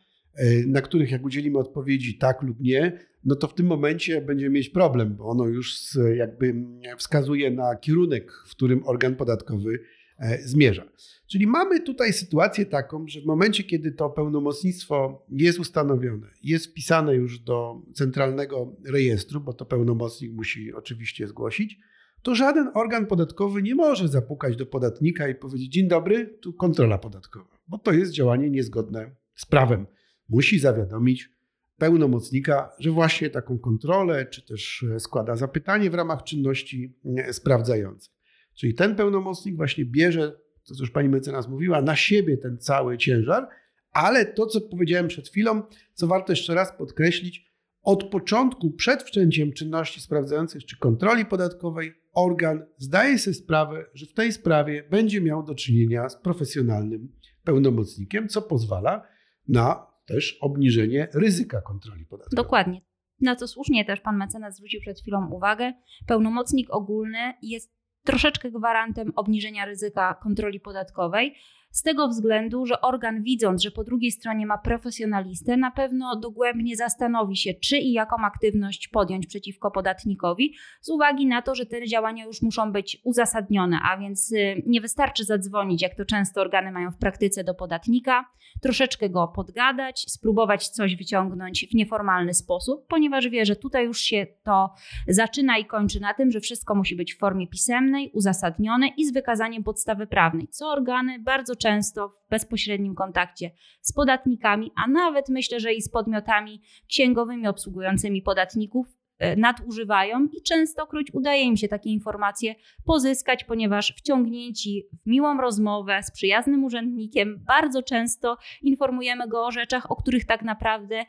na 0.68 0.82
których 0.82 1.12
jak 1.12 1.26
udzielimy 1.26 1.60
odpowiedzi 1.60 2.18
tak 2.18 2.42
lub 2.42 2.60
nie, 2.60 3.00
no 3.26 3.36
to 3.36 3.48
w 3.48 3.54
tym 3.54 3.66
momencie 3.66 4.22
będziemy 4.22 4.56
mieć 4.56 4.70
problem, 4.70 5.16
bo 5.16 5.26
ono 5.26 5.48
już 5.48 5.80
jakby 6.16 6.56
wskazuje 6.98 7.52
na 7.52 7.76
kierunek, 7.76 8.32
w 8.48 8.52
którym 8.52 8.88
organ 8.88 9.16
podatkowy 9.16 9.80
e, 10.20 10.38
zmierza. 10.44 10.84
Czyli 11.28 11.48
mamy 11.48 11.80
tutaj 11.80 12.14
sytuację 12.14 12.66
taką, 12.66 13.08
że 13.08 13.22
w 13.22 13.26
momencie, 13.26 13.64
kiedy 13.64 13.92
to 13.92 14.10
pełnomocnictwo 14.10 15.26
jest 15.30 15.60
ustanowione, 15.60 16.28
jest 16.44 16.68
wpisane 16.68 17.16
już 17.16 17.40
do 17.40 17.82
centralnego 17.94 18.76
rejestru, 18.86 19.42
bo 19.42 19.54
to 19.54 19.66
pełnomocnik 19.66 20.34
musi 20.34 20.74
oczywiście 20.74 21.28
zgłosić, 21.28 21.80
to 22.22 22.36
żaden 22.36 22.72
organ 22.74 23.06
podatkowy 23.06 23.62
nie 23.62 23.76
może 23.76 24.08
zapukać 24.08 24.56
do 24.56 24.66
podatnika 24.66 25.28
i 25.28 25.36
powiedzieć: 25.36 25.74
Dzień 25.74 25.88
dobry, 25.88 26.38
tu 26.42 26.54
kontrola 26.54 26.98
podatkowa, 26.98 27.58
bo 27.68 27.78
to 27.78 27.92
jest 27.92 28.12
działanie 28.12 28.50
niezgodne 28.50 29.12
z 29.36 29.46
prawem. 29.46 29.86
Musi 30.32 30.60
zawiadomić 30.60 31.30
pełnomocnika, 31.78 32.72
że 32.80 32.92
właśnie 32.92 33.30
taką 33.30 33.60
kontrolę, 33.60 34.26
czy 34.26 34.46
też 34.46 34.86
e, 34.96 35.00
składa 35.00 35.36
zapytanie 35.36 35.90
w 35.90 35.94
ramach 35.94 36.24
czynności 36.24 36.94
e, 37.18 37.34
sprawdzających. 37.34 38.14
Czyli 38.54 38.74
ten 38.74 38.96
pełnomocnik 38.96 39.56
właśnie 39.56 39.86
bierze, 39.86 40.32
to 40.68 40.76
co 40.76 40.84
już 40.84 40.92
pani 40.92 41.10
mecenas 41.10 41.48
mówiła, 41.48 41.82
na 41.82 41.96
siebie 41.96 42.38
ten 42.38 42.58
cały 42.58 42.98
ciężar, 42.98 43.48
ale 43.92 44.26
to, 44.26 44.46
co 44.46 44.62
powiedziałem 44.62 45.08
przed 45.08 45.30
chwilą, 45.30 45.64
co 45.94 46.08
warto 46.08 46.32
jeszcze 46.32 46.56
raz 46.56 46.78
podkreślić, 46.78 47.52
od 47.82 48.04
początku, 48.04 48.72
przed 48.72 49.04
wszczęciem 49.04 49.54
czynności 49.54 50.02
sprawdzających 50.02 50.66
czy 50.66 50.78
kontroli 50.78 51.26
podatkowej, 51.26 51.94
organ 52.14 52.66
zdaje 52.78 53.20
sobie 53.20 53.34
sprawę, 53.34 53.86
że 53.94 54.06
w 54.06 54.14
tej 54.14 54.32
sprawie 54.32 54.84
będzie 54.90 55.22
miał 55.22 55.44
do 55.44 55.56
czynienia 55.56 56.10
z 56.10 56.22
profesjonalnym 56.22 57.12
pełnomocnikiem, 57.44 58.28
co 58.28 58.42
pozwala 58.42 59.08
na 59.48 59.91
też 60.06 60.38
obniżenie 60.42 61.08
ryzyka 61.14 61.62
kontroli 61.62 62.06
podatkowej. 62.06 62.44
Dokładnie. 62.44 62.82
Na 63.22 63.36
co 63.36 63.48
słusznie 63.48 63.86
też 63.86 64.02
pan 64.02 64.18
mecenas 64.18 64.56
zwrócił 64.56 64.82
przed 64.82 65.00
chwilą 65.00 65.32
uwagę, 65.32 65.74
pełnomocnik 66.08 66.68
ogólny 66.70 67.34
jest 67.42 67.74
troszeczkę 68.06 68.52
gwarantem 68.52 69.12
obniżenia 69.16 69.66
ryzyka 69.66 70.14
kontroli 70.24 70.60
podatkowej, 70.60 71.36
z 71.72 71.82
tego 71.82 72.08
względu, 72.08 72.66
że 72.66 72.82
organ 72.82 73.24
widząc, 73.24 73.64
że 73.64 73.72
po 73.72 73.84
drugiej 73.84 74.12
stronie 74.12 74.46
ma 74.46 74.58
profesjonalistę, 74.58 75.58
na 75.58 75.72
pewno 75.72 76.16
dogłębnie 76.16 76.76
zastanowi 76.76 77.38
się, 77.38 77.54
czy 77.54 77.78
i 77.78 77.92
jaką 77.92 78.16
aktywność 78.18 78.88
podjąć 78.88 79.28
przeciwko 79.28 79.72
podatnikowi, 79.72 80.56
z 80.82 80.90
uwagi 80.90 81.28
na 81.28 81.42
to, 81.42 81.56
że 81.56 81.66
te 81.66 81.88
działania 81.88 82.26
już 82.26 82.42
muszą 82.42 82.72
być 82.72 83.02
uzasadnione, 83.04 83.80
a 83.92 83.98
więc 83.98 84.32
y, 84.32 84.64
nie 84.66 84.82
wystarczy 84.82 85.24
zadzwonić, 85.24 85.82
jak 85.82 85.96
to 85.96 86.06
często 86.06 86.42
organy 86.42 86.72
mają 86.72 86.92
w 86.92 86.98
praktyce 86.98 87.44
do 87.44 87.54
podatnika, 87.54 88.26
troszeczkę 88.62 89.10
go 89.10 89.28
podgadać, 89.28 90.06
spróbować 90.08 90.68
coś 90.68 90.96
wyciągnąć 90.96 91.68
w 91.72 91.76
nieformalny 91.76 92.34
sposób, 92.34 92.88
ponieważ 92.88 93.30
wie, 93.30 93.46
że 93.46 93.56
tutaj 93.56 93.86
już 93.86 94.00
się 94.00 94.28
to 94.44 94.70
zaczyna 95.08 95.58
i 95.58 95.66
kończy 95.66 96.00
na 96.00 96.14
tym, 96.14 96.32
że 96.32 96.40
wszystko 96.40 96.76
musi 96.76 96.96
być 96.96 97.14
w 97.14 97.18
formie 97.18 97.48
pisemnej, 97.48 98.12
uzasadnione 98.14 98.88
i 98.88 99.06
z 99.06 99.14
wykazaniem 99.14 99.64
podstawy 99.64 100.08
prawnej, 100.08 100.48
co 100.48 100.72
organy 100.72 101.20
bardzo 101.20 101.56
często 101.62 102.10
w 102.10 102.30
bezpośrednim 102.30 102.96
kontakcie 102.96 103.52
z 103.82 103.94
podatnikami, 103.94 104.72
a 104.86 104.88
nawet 104.88 105.30
myślę, 105.30 105.60
że 105.60 105.74
i 105.74 105.82
z 105.82 105.90
podmiotami 105.90 106.62
księgowymi 106.88 107.48
obsługującymi 107.48 108.22
podatników 108.22 108.88
e, 109.20 109.36
nadużywają 109.36 110.26
i 110.26 110.42
częstokroć 110.42 111.14
udaje 111.14 111.44
im 111.44 111.58
się 111.58 111.68
takie 111.68 111.90
informacje 111.90 112.56
pozyskać, 112.86 113.44
ponieważ 113.44 113.94
wciągnięci 113.98 114.84
w 115.04 115.10
miłą 115.10 115.38
rozmowę 115.38 116.04
z 116.04 116.12
przyjaznym 116.12 116.64
urzędnikiem 116.64 117.44
bardzo 117.48 117.84
często 117.84 118.38
informujemy 118.62 119.28
go 119.28 119.46
o 119.46 119.52
rzeczach, 119.52 119.92
o 119.92 119.96
których 119.96 120.26
tak 120.26 120.42
naprawdę 120.42 121.06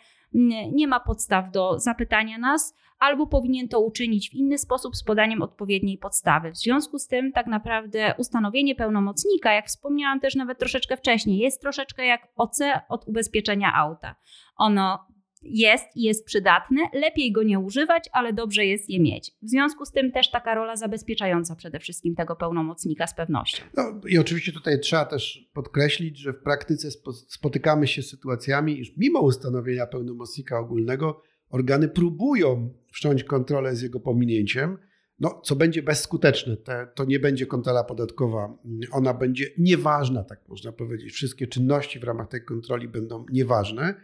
nie 0.73 0.89
ma 0.89 1.01
podstaw 1.01 1.51
do 1.51 1.79
zapytania 1.79 2.39
nas, 2.39 2.75
albo 2.99 3.27
powinien 3.27 3.69
to 3.69 3.81
uczynić 3.81 4.31
w 4.31 4.35
inny 4.35 4.59
sposób 4.59 4.97
z 4.97 5.05
podaniem 5.05 5.43
odpowiedniej 5.43 5.99
podstawy. 5.99 6.51
W 6.51 6.57
związku 6.57 6.99
z 6.99 7.07
tym, 7.07 7.33
tak 7.33 7.47
naprawdę 7.47 8.15
ustanowienie 8.19 8.75
pełnomocnika, 8.75 9.53
jak 9.53 9.67
wspomniałam 9.67 10.21
też 10.21 10.35
nawet 10.35 10.59
troszeczkę 10.59 10.97
wcześniej, 10.97 11.39
jest 11.39 11.61
troszeczkę 11.61 12.07
jak 12.07 12.29
OC 12.37 12.59
od 12.89 13.09
ubezpieczenia 13.09 13.75
auta. 13.75 14.15
Ono 14.57 15.07
jest 15.43 15.97
i 15.97 16.03
jest 16.03 16.25
przydatne, 16.25 16.81
lepiej 16.95 17.33
go 17.33 17.43
nie 17.43 17.59
używać, 17.59 18.09
ale 18.13 18.33
dobrze 18.33 18.67
jest 18.67 18.91
je 18.91 19.01
mieć. 19.01 19.31
W 19.43 19.49
związku 19.49 19.85
z 19.85 19.93
tym 19.93 20.13
też 20.13 20.31
taka 20.31 20.55
rola 20.55 20.77
zabezpieczająca 20.77 21.57
przede 21.57 21.79
wszystkim 21.79 22.15
tego 22.15 22.37
pełnomocnika 22.37 23.07
z 23.07 23.15
pewnością. 23.15 23.63
No 23.77 24.01
i 24.09 24.19
oczywiście 24.19 24.53
tutaj 24.53 24.81
trzeba 24.81 25.05
też 25.05 25.51
podkreślić, 25.55 26.19
że 26.19 26.33
w 26.33 26.43
praktyce 26.43 26.89
spotykamy 27.29 27.87
się 27.87 28.03
z 28.03 28.11
sytuacjami, 28.11 28.81
iż 28.81 28.97
mimo 28.97 29.21
ustanowienia 29.21 29.87
pełnomocnika 29.87 30.59
ogólnego 30.59 31.23
organy 31.51 31.89
próbują 31.89 32.75
wszcząć 32.93 33.25
kontrolę 33.25 33.77
z 33.77 33.83
jego 33.83 34.01
pominięciem, 34.01 34.79
no, 35.21 35.41
co 35.45 35.57
będzie 35.57 35.83
bezskuteczne. 35.83 36.57
Te, 36.57 36.89
to 36.95 37.05
nie 37.05 37.21
będzie 37.21 37.47
kontrola 37.47 37.85
podatkowa. 37.85 38.59
Ona 38.93 39.15
będzie 39.15 39.47
nieważna, 39.59 40.25
tak 40.25 40.49
można 40.49 40.73
powiedzieć. 40.73 41.13
Wszystkie 41.13 41.47
czynności 41.47 41.99
w 41.99 42.05
ramach 42.05 42.29
tej 42.29 42.45
kontroli 42.45 42.89
będą 42.89 43.27
nieważne. 43.33 43.95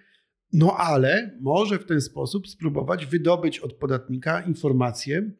No 0.52 0.76
ale 0.76 1.38
może 1.40 1.78
w 1.78 1.84
ten 1.86 2.00
sposób 2.00 2.48
spróbować 2.48 3.06
wydobyć 3.06 3.58
od 3.58 3.72
podatnika 3.72 4.40
informacje, 4.40 5.30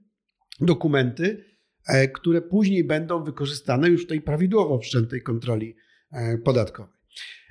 dokumenty, 0.60 1.44
e, 1.86 2.08
które 2.08 2.42
później 2.42 2.84
będą 2.84 3.24
wykorzystane 3.24 3.88
już 3.88 4.04
w 4.04 4.08
tej 4.08 4.20
prawidłowo 4.20 4.78
wszczętej 4.78 5.22
kontroli 5.22 5.76
e, 6.12 6.38
podatkowej. 6.38 6.98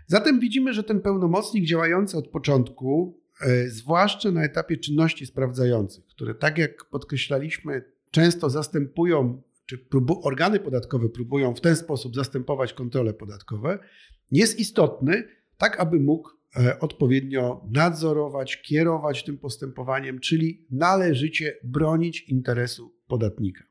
Zatem 0.08 0.40
widzimy, 0.40 0.74
że 0.74 0.84
ten 0.84 1.02
pełnomocnik 1.02 1.66
działający 1.66 2.18
od 2.18 2.28
początku, 2.28 3.20
e, 3.42 3.70
zwłaszcza 3.70 4.32
na 4.32 4.44
etapie 4.44 4.78
czynności 4.78 5.26
sprawdzających, 5.26 6.06
które 6.06 6.36
tak 6.36 6.58
jak 6.58 6.86
podkreślaliśmy, 6.86 7.84
często 8.12 8.50
zastępują, 8.50 9.42
czy 9.66 9.78
próbu, 9.78 10.28
organy 10.28 10.60
podatkowe 10.60 11.10
próbują 11.10 11.56
w 11.56 11.62
ten 11.62 11.76
sposób 11.76 12.16
zastępować 12.16 12.74
kontrole 12.74 13.14
podatkowe, 13.14 13.80
jest 14.32 14.60
istotny, 14.60 15.24
tak 15.58 15.80
aby 15.80 16.00
mógł 16.00 16.30
odpowiednio 16.80 17.68
nadzorować, 17.72 18.62
kierować 18.62 19.24
tym 19.24 19.38
postępowaniem, 19.38 20.20
czyli 20.20 20.68
należycie 20.72 21.58
bronić 21.64 22.22
interesu 22.22 22.96
podatnika. 23.08 23.64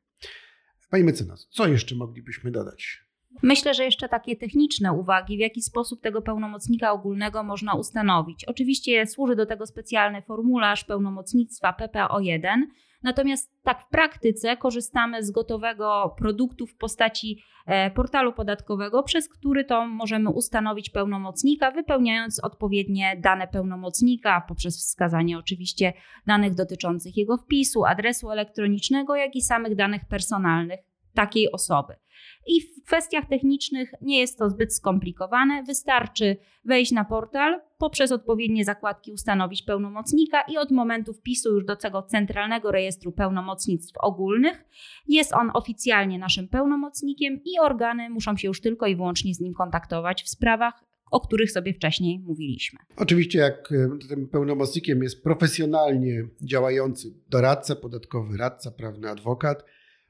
Pani 0.91 1.05
mecenas, 1.05 1.49
co 1.51 1.69
jeszcze 1.69 1.95
moglibyśmy 1.95 2.51
dodać? 2.51 3.06
Myślę, 3.43 3.75
że 3.75 3.85
jeszcze 3.85 4.09
takie 4.09 4.37
techniczne 4.37 4.93
uwagi, 4.93 5.37
w 5.37 5.41
jaki 5.41 5.63
sposób 5.63 6.01
tego 6.03 6.23
pełnomocnika 6.23 6.93
ogólnego 6.93 7.43
można 7.43 7.75
ustanowić. 7.75 8.45
Oczywiście 8.45 9.07
służy 9.07 9.37
do 9.37 9.47
tego 9.47 9.67
specjalny 9.67 10.23
formularz 10.23 10.85
pełnomocnictwa 10.85 11.75
PPO1, 11.81 12.63
Natomiast 13.07 13.63
tak 13.63 13.83
w 13.83 13.89
praktyce 13.89 14.57
korzystamy 14.57 15.25
z 15.25 15.31
gotowego 15.31 16.15
produktu 16.19 16.67
w 16.67 16.77
postaci 16.77 17.43
e, 17.67 17.91
portalu 17.91 18.33
podatkowego, 18.33 19.03
przez 19.03 19.29
który 19.29 19.65
to 19.65 19.87
możemy 19.87 20.31
ustanowić 20.31 20.91
pełnomocnika, 20.91 21.71
wypełniając 21.71 22.45
odpowiednie 22.45 23.17
dane 23.21 23.49
pełnomocnika 23.49 24.45
poprzez 24.49 24.79
wskazanie 24.79 25.39
oczywiście 25.39 25.93
danych 26.27 26.55
dotyczących 26.55 27.17
jego 27.17 27.37
wpisu, 27.37 27.85
adresu 27.85 28.31
elektronicznego, 28.31 29.17
jak 29.17 29.37
i 29.37 29.43
samych 29.43 29.75
danych 29.75 30.05
personalnych 30.09 30.81
takiej 31.17 31.53
osoby. 31.53 31.95
I 32.47 32.61
w 32.61 32.87
kwestiach 32.87 33.29
technicznych 33.29 33.93
nie 34.01 34.21
jest 34.21 34.39
to 34.39 34.51
zbyt 34.51 34.75
skomplikowane. 34.75 35.63
Wystarczy 35.63 36.37
wejść 36.65 36.93
na 36.93 37.05
portal, 37.05 37.61
poprzez 37.79 38.13
odpowiednie 38.13 38.65
zakładki 38.65 39.13
ustanowić 39.13 39.63
pełnomocnika 39.63 40.43
i 40.43 40.57
od 40.57 40.71
momentu 40.71 41.13
wpisu 41.13 41.55
już 41.55 41.65
do 41.65 41.77
tego 41.77 42.03
centralnego 42.03 42.73
rejestru 42.73 43.13
pełnomocnictw 43.13 43.99
ogólnych 43.99 44.65
jest 45.09 45.33
on 45.35 45.51
oficjalnie 45.55 46.19
naszym 46.19 46.49
pełnomocnikiem 46.49 47.41
i 47.45 47.59
organy 47.61 48.11
muszą 48.11 48.37
się 48.37 48.49
już 48.49 48.61
tylko 48.61 48.87
i 48.87 48.97
wyłącznie 48.97 49.35
z 49.35 49.41
nim 49.41 49.55
kontaktować 49.55 50.23
w 50.23 50.29
sprawach 50.29 50.87
o 51.11 51.21
których 51.21 51.53
sobie 51.53 51.75
wcześniej 51.75 52.19
mówiliśmy. 52.19 52.79
Oczywiście, 52.97 53.39
jak 53.39 53.73
e, 53.73 54.09
tym 54.09 54.29
pełnomocnikiem 54.29 55.03
jest 55.03 55.23
profesjonalnie 55.23 56.29
działający 56.43 57.15
doradca 57.29 57.77
podatkowy, 57.77 58.37
radca 58.37 58.71
prawny, 58.71 59.11
adwokat, 59.11 59.65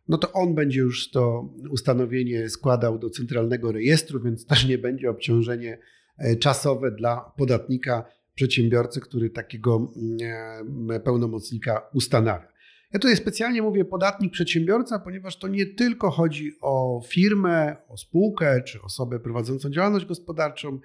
no 0.09 0.19
to 0.19 0.33
on 0.33 0.55
będzie 0.55 0.81
już 0.81 1.11
to 1.11 1.49
ustanowienie 1.71 2.49
składał 2.49 2.99
do 2.99 3.11
centralnego 3.11 3.73
rejestru, 3.73 4.21
więc 4.21 4.47
też 4.47 4.69
nie 4.69 4.79
będzie 4.79 5.11
obciążenie 5.11 5.79
e, 6.19 6.37
czasowe 6.37 6.90
dla 6.90 7.33
podatnika, 7.37 8.05
przedsiębiorcy, 8.35 9.01
który 9.01 9.31
takiego 9.31 9.92
mm, 9.97 10.90
e, 10.90 11.01
pełnomocnika 11.01 11.90
ustanawia. 11.95 12.49
Ja 12.92 12.99
tutaj 13.01 13.16
specjalnie 13.16 13.62
mówię 13.62 13.85
podatnik, 13.85 14.33
przedsiębiorca, 14.33 14.99
ponieważ 14.99 15.38
to 15.38 15.49
nie 15.49 15.66
tylko 15.66 16.11
chodzi 16.11 16.53
o 16.61 17.03
firmę, 17.09 17.77
o 17.88 17.97
spółkę 17.97 18.62
czy 18.62 18.83
osobę 18.83 19.21
prowadzącą 19.21 19.71
działalność 19.71 20.07
gospodarczą, 20.07 20.79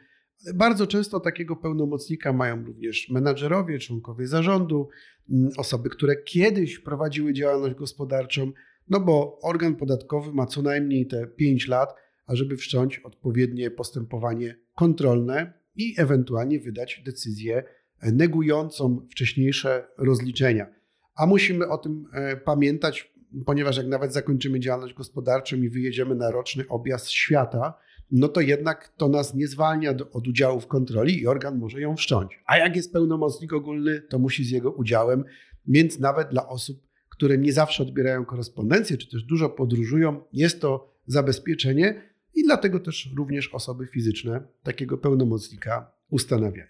bardzo 0.56 0.88
często 0.88 1.20
takiego 1.20 1.56
pełnomocnika 1.56 2.34
mają 2.34 2.66
również 2.66 3.10
menadżerowie, 3.10 3.80
członkowie 3.80 4.28
zarządu, 4.28 4.90
mm, 5.30 5.50
osoby, 5.58 5.90
które 5.90 6.16
kiedyś 6.16 6.80
prowadziły 6.80 7.34
działalność 7.34 7.76
gospodarczą, 7.76 8.52
no 8.92 9.00
bo 9.00 9.40
organ 9.42 9.76
podatkowy 9.76 10.34
ma 10.34 10.46
co 10.46 10.62
najmniej 10.62 11.08
te 11.08 11.28
5 11.28 11.68
lat, 11.68 11.96
ażeby 12.28 12.58
wszcząć 12.58 13.00
odpowiednie 13.00 13.72
postępowanie 13.72 14.56
kontrolne 14.76 15.54
i 15.76 15.96
ewentualnie 15.98 16.60
wydać 16.60 17.02
decyzję 17.06 17.64
negującą 18.02 19.08
wcześniejsze 19.12 19.88
rozliczenia. 19.98 20.68
A 21.16 21.26
musimy 21.26 21.68
o 21.68 21.78
tym 21.78 22.06
e, 22.14 22.38
pamiętać, 22.38 23.14
ponieważ 23.46 23.78
jak 23.78 23.88
nawet 23.88 24.14
zakończymy 24.14 24.60
działalność 24.60 24.94
gospodarczą 24.94 25.56
i 25.58 25.70
wyjedziemy 25.70 26.16
na 26.16 26.32
roczny 26.32 26.68
objazd 26.70 27.10
świata, 27.10 27.74
no 28.12 28.28
to 28.28 28.42
jednak 28.42 28.94
to 28.98 29.08
nas 29.08 29.36
nie 29.36 29.48
zwalnia 29.48 29.94
do, 29.94 30.12
od 30.12 30.28
udziału 30.28 30.60
w 30.60 30.68
kontroli 30.68 31.20
i 31.20 31.28
organ 31.28 31.58
może 31.58 31.82
ją 31.82 31.96
wszcząć. 31.96 32.40
A 32.46 32.58
jak 32.58 32.76
jest 32.76 32.94
pełnomocnik 32.94 33.54
ogólny, 33.54 34.02
to 34.02 34.20
musi 34.20 34.44
z 34.44 34.50
jego 34.50 34.72
udziałem, 34.72 35.24
więc 35.68 36.00
nawet 36.00 36.30
dla 36.30 36.48
osób 36.48 36.91
które 37.22 37.38
nie 37.38 37.54
zawsze 37.54 37.84
odbierają 37.84 38.26
korespondencję, 38.26 38.98
czy 38.98 39.10
też 39.10 39.24
dużo 39.24 39.50
podróżują, 39.50 40.24
jest 40.34 40.62
to 40.62 40.94
zabezpieczenie 41.06 42.02
i 42.36 42.44
dlatego 42.44 42.80
też 42.80 43.10
również 43.18 43.54
osoby 43.54 43.88
fizyczne 43.88 44.44
takiego 44.64 44.98
pełnomocnika 44.98 45.92
ustanawiają. 46.10 46.68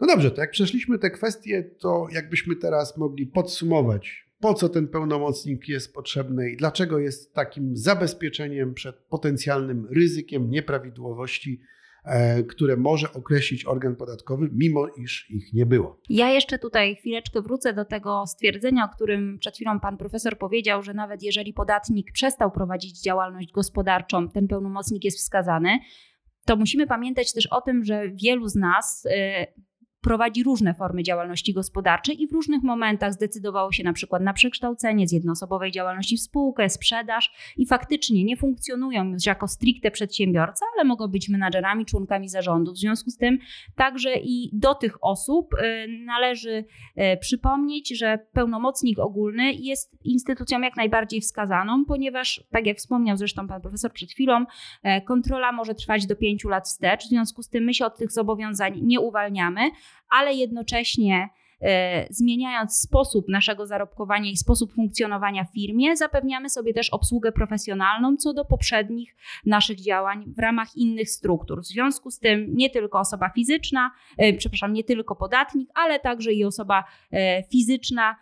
No 0.00 0.06
dobrze, 0.06 0.30
to 0.30 0.40
jak 0.40 0.50
przeszliśmy 0.50 0.98
te 0.98 1.10
kwestie, 1.10 1.62
to 1.62 2.06
jakbyśmy 2.12 2.56
teraz 2.56 2.96
mogli 2.96 3.26
podsumować, 3.26 4.30
po 4.40 4.54
co 4.54 4.68
ten 4.68 4.88
pełnomocnik 4.88 5.68
jest 5.68 5.94
potrzebny 5.94 6.50
i 6.50 6.56
dlaczego 6.56 6.98
jest 6.98 7.34
takim 7.34 7.76
zabezpieczeniem 7.76 8.74
przed 8.74 8.96
potencjalnym 8.96 9.86
ryzykiem 9.90 10.50
nieprawidłowości 10.50 11.60
które 12.48 12.76
może 12.76 13.12
określić 13.12 13.64
organ 13.64 13.96
podatkowy, 13.96 14.48
mimo 14.52 14.86
iż 14.96 15.30
ich 15.30 15.52
nie 15.52 15.66
było. 15.66 16.00
Ja 16.08 16.30
jeszcze 16.30 16.58
tutaj 16.58 16.96
chwileczkę 16.96 17.42
wrócę 17.42 17.74
do 17.74 17.84
tego 17.84 18.26
stwierdzenia, 18.26 18.84
o 18.84 18.94
którym 18.94 19.38
przed 19.38 19.54
chwilą 19.54 19.80
pan 19.80 19.96
profesor 19.96 20.38
powiedział, 20.38 20.82
że 20.82 20.94
nawet 20.94 21.22
jeżeli 21.22 21.52
podatnik 21.52 22.12
przestał 22.12 22.50
prowadzić 22.50 23.02
działalność 23.02 23.52
gospodarczą, 23.52 24.28
ten 24.28 24.48
pełnomocnik 24.48 25.04
jest 25.04 25.18
wskazany. 25.18 25.78
To 26.44 26.56
musimy 26.56 26.86
pamiętać 26.86 27.32
też 27.32 27.46
o 27.46 27.60
tym, 27.60 27.84
że 27.84 28.08
wielu 28.22 28.48
z 28.48 28.54
nas 28.54 29.06
e, 29.10 29.46
prowadzi 30.00 30.42
różne 30.42 30.74
formy 30.74 31.02
działalności 31.02 31.54
gospodarczej 31.54 32.22
i 32.22 32.28
w 32.28 32.32
różnych 32.32 32.62
momentach 32.62 33.12
zdecydowało 33.12 33.72
się 33.72 33.84
na 33.84 33.92
przykład 33.92 34.22
na 34.22 34.32
przekształcenie 34.32 35.08
z 35.08 35.12
jednoosobowej 35.12 35.72
działalności 35.72 36.16
w 36.16 36.20
spółkę, 36.20 36.68
sprzedaż 36.68 37.54
i 37.56 37.66
faktycznie 37.66 38.24
nie 38.24 38.36
funkcjonują 38.36 39.12
już 39.12 39.26
jako 39.26 39.48
stricte 39.48 39.90
przedsiębiorca, 39.90 40.66
ale 40.74 40.84
mogą 40.84 41.08
być 41.08 41.28
menadżerami, 41.28 41.86
członkami 41.86 42.28
zarządu. 42.28 42.72
W 42.72 42.78
związku 42.78 43.10
z 43.10 43.16
tym 43.16 43.38
także 43.76 44.14
i 44.14 44.50
do 44.52 44.74
tych 44.74 45.04
osób 45.04 45.54
y, 45.54 45.86
należy 46.04 46.64
y, 46.96 47.16
przypomnieć, 47.20 47.98
że 47.98 48.18
pełnomocnik 48.32 48.98
ogólny 48.98 49.52
jest 49.52 50.04
instytucją 50.04 50.60
jak 50.60 50.76
najbardziej 50.76 51.20
wskazaną, 51.20 51.84
ponieważ, 51.84 52.44
tak 52.50 52.66
jak 52.66 52.76
wspomniał 52.78 53.16
zresztą 53.16 53.48
pan 53.48 53.60
profesor 53.60 53.92
przed 53.92 54.10
chwilą, 54.10 54.44
e, 54.82 55.00
kontrola 55.00 55.52
może 55.52 55.74
trwać 55.74 56.06
do 56.06 56.16
pięciu 56.16 56.48
lat 56.48 56.66
wstecz. 56.66 57.04
W 57.04 57.08
związku 57.08 57.42
z 57.42 57.48
tym 57.48 57.64
my 57.64 57.74
się 57.74 57.86
od 57.86 57.96
tych 57.96 58.12
zobowiązań 58.12 58.80
nie 58.82 59.00
uwalniamy, 59.00 59.60
ale 60.10 60.34
jednocześnie 60.34 61.28
e, 61.60 62.06
zmieniając 62.10 62.80
sposób 62.80 63.28
naszego 63.28 63.66
zarobkowania 63.66 64.30
i 64.30 64.36
sposób 64.36 64.72
funkcjonowania 64.72 65.44
w 65.44 65.52
firmie, 65.52 65.96
zapewniamy 65.96 66.50
sobie 66.50 66.74
też 66.74 66.90
obsługę 66.90 67.32
profesjonalną 67.32 68.16
co 68.16 68.32
do 68.32 68.44
poprzednich 68.44 69.16
naszych 69.46 69.80
działań 69.80 70.24
w 70.36 70.38
ramach 70.38 70.76
innych 70.76 71.10
struktur. 71.10 71.62
W 71.62 71.66
związku 71.66 72.10
z 72.10 72.18
tym 72.18 72.46
nie 72.54 72.70
tylko 72.70 73.00
osoba 73.00 73.30
fizyczna, 73.30 73.90
e, 74.18 74.32
przepraszam, 74.32 74.72
nie 74.72 74.84
tylko 74.84 75.16
podatnik, 75.16 75.70
ale 75.74 76.00
także 76.00 76.32
i 76.32 76.44
osoba 76.44 76.84
e, 77.12 77.42
fizyczna, 77.42 78.16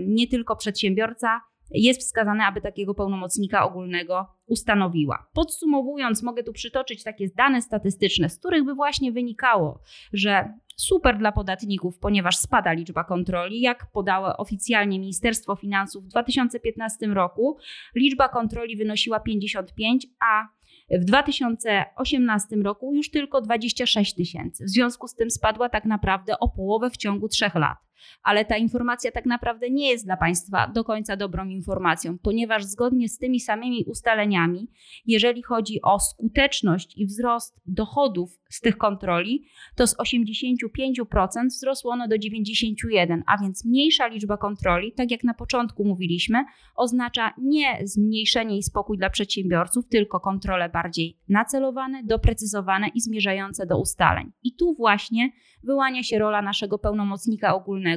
nie 0.00 0.26
tylko 0.26 0.56
przedsiębiorca 0.56 1.40
jest 1.70 2.00
wskazane, 2.00 2.44
aby 2.44 2.60
takiego 2.60 2.94
pełnomocnika 2.94 3.64
ogólnego 3.64 4.26
ustanowiła. 4.46 5.26
Podsumowując, 5.34 6.22
mogę 6.22 6.42
tu 6.42 6.52
przytoczyć 6.52 7.04
takie 7.04 7.28
dane 7.36 7.62
statystyczne, 7.62 8.28
z 8.28 8.38
których 8.38 8.64
by 8.64 8.74
właśnie 8.74 9.12
wynikało, 9.12 9.80
że 10.12 10.54
super 10.76 11.18
dla 11.18 11.32
podatników, 11.32 11.98
ponieważ 11.98 12.36
spada 12.36 12.72
liczba 12.72 13.04
kontroli. 13.04 13.60
Jak 13.60 13.86
podało 13.92 14.36
oficjalnie 14.36 14.98
Ministerstwo 14.98 15.56
Finansów 15.56 16.04
w 16.04 16.08
2015 16.08 17.06
roku, 17.06 17.56
liczba 17.94 18.28
kontroli 18.28 18.76
wynosiła 18.76 19.20
55, 19.20 20.06
a 20.20 20.48
w 20.90 21.04
2018 21.04 22.56
roku 22.56 22.94
już 22.94 23.10
tylko 23.10 23.40
26 23.40 24.14
tysięcy. 24.14 24.64
W 24.64 24.68
związku 24.68 25.08
z 25.08 25.14
tym 25.14 25.30
spadła 25.30 25.68
tak 25.68 25.84
naprawdę 25.84 26.38
o 26.38 26.48
połowę 26.48 26.90
w 26.90 26.96
ciągu 26.96 27.28
trzech 27.28 27.54
lat 27.54 27.87
ale 28.22 28.44
ta 28.44 28.56
informacja 28.56 29.10
tak 29.10 29.26
naprawdę 29.26 29.70
nie 29.70 29.90
jest 29.90 30.04
dla 30.04 30.16
Państwa 30.16 30.68
do 30.68 30.84
końca 30.84 31.16
dobrą 31.16 31.48
informacją, 31.48 32.18
ponieważ 32.18 32.64
zgodnie 32.64 33.08
z 33.08 33.18
tymi 33.18 33.40
samymi 33.40 33.84
ustaleniami, 33.84 34.68
jeżeli 35.06 35.42
chodzi 35.42 35.82
o 35.82 36.00
skuteczność 36.00 36.98
i 36.98 37.06
wzrost 37.06 37.60
dochodów 37.66 38.38
z 38.50 38.60
tych 38.60 38.78
kontroli, 38.78 39.44
to 39.76 39.86
z 39.86 39.96
85% 39.96 41.46
wzrosło 41.48 41.92
ono 41.92 42.08
do 42.08 42.16
91%, 42.16 43.22
a 43.26 43.38
więc 43.42 43.64
mniejsza 43.64 44.06
liczba 44.06 44.36
kontroli, 44.36 44.92
tak 44.92 45.10
jak 45.10 45.24
na 45.24 45.34
początku 45.34 45.84
mówiliśmy, 45.84 46.44
oznacza 46.76 47.34
nie 47.38 47.78
zmniejszenie 47.84 48.58
i 48.58 48.62
spokój 48.62 48.98
dla 48.98 49.10
przedsiębiorców, 49.10 49.88
tylko 49.88 50.20
kontrole 50.20 50.68
bardziej 50.68 51.18
nacelowane, 51.28 52.02
doprecyzowane 52.04 52.88
i 52.88 53.00
zmierzające 53.00 53.66
do 53.66 53.80
ustaleń. 53.80 54.32
I 54.42 54.54
tu 54.54 54.74
właśnie 54.74 55.30
wyłania 55.64 56.02
się 56.02 56.18
rola 56.18 56.42
naszego 56.42 56.78
pełnomocnika 56.78 57.54
ogólnego, 57.54 57.87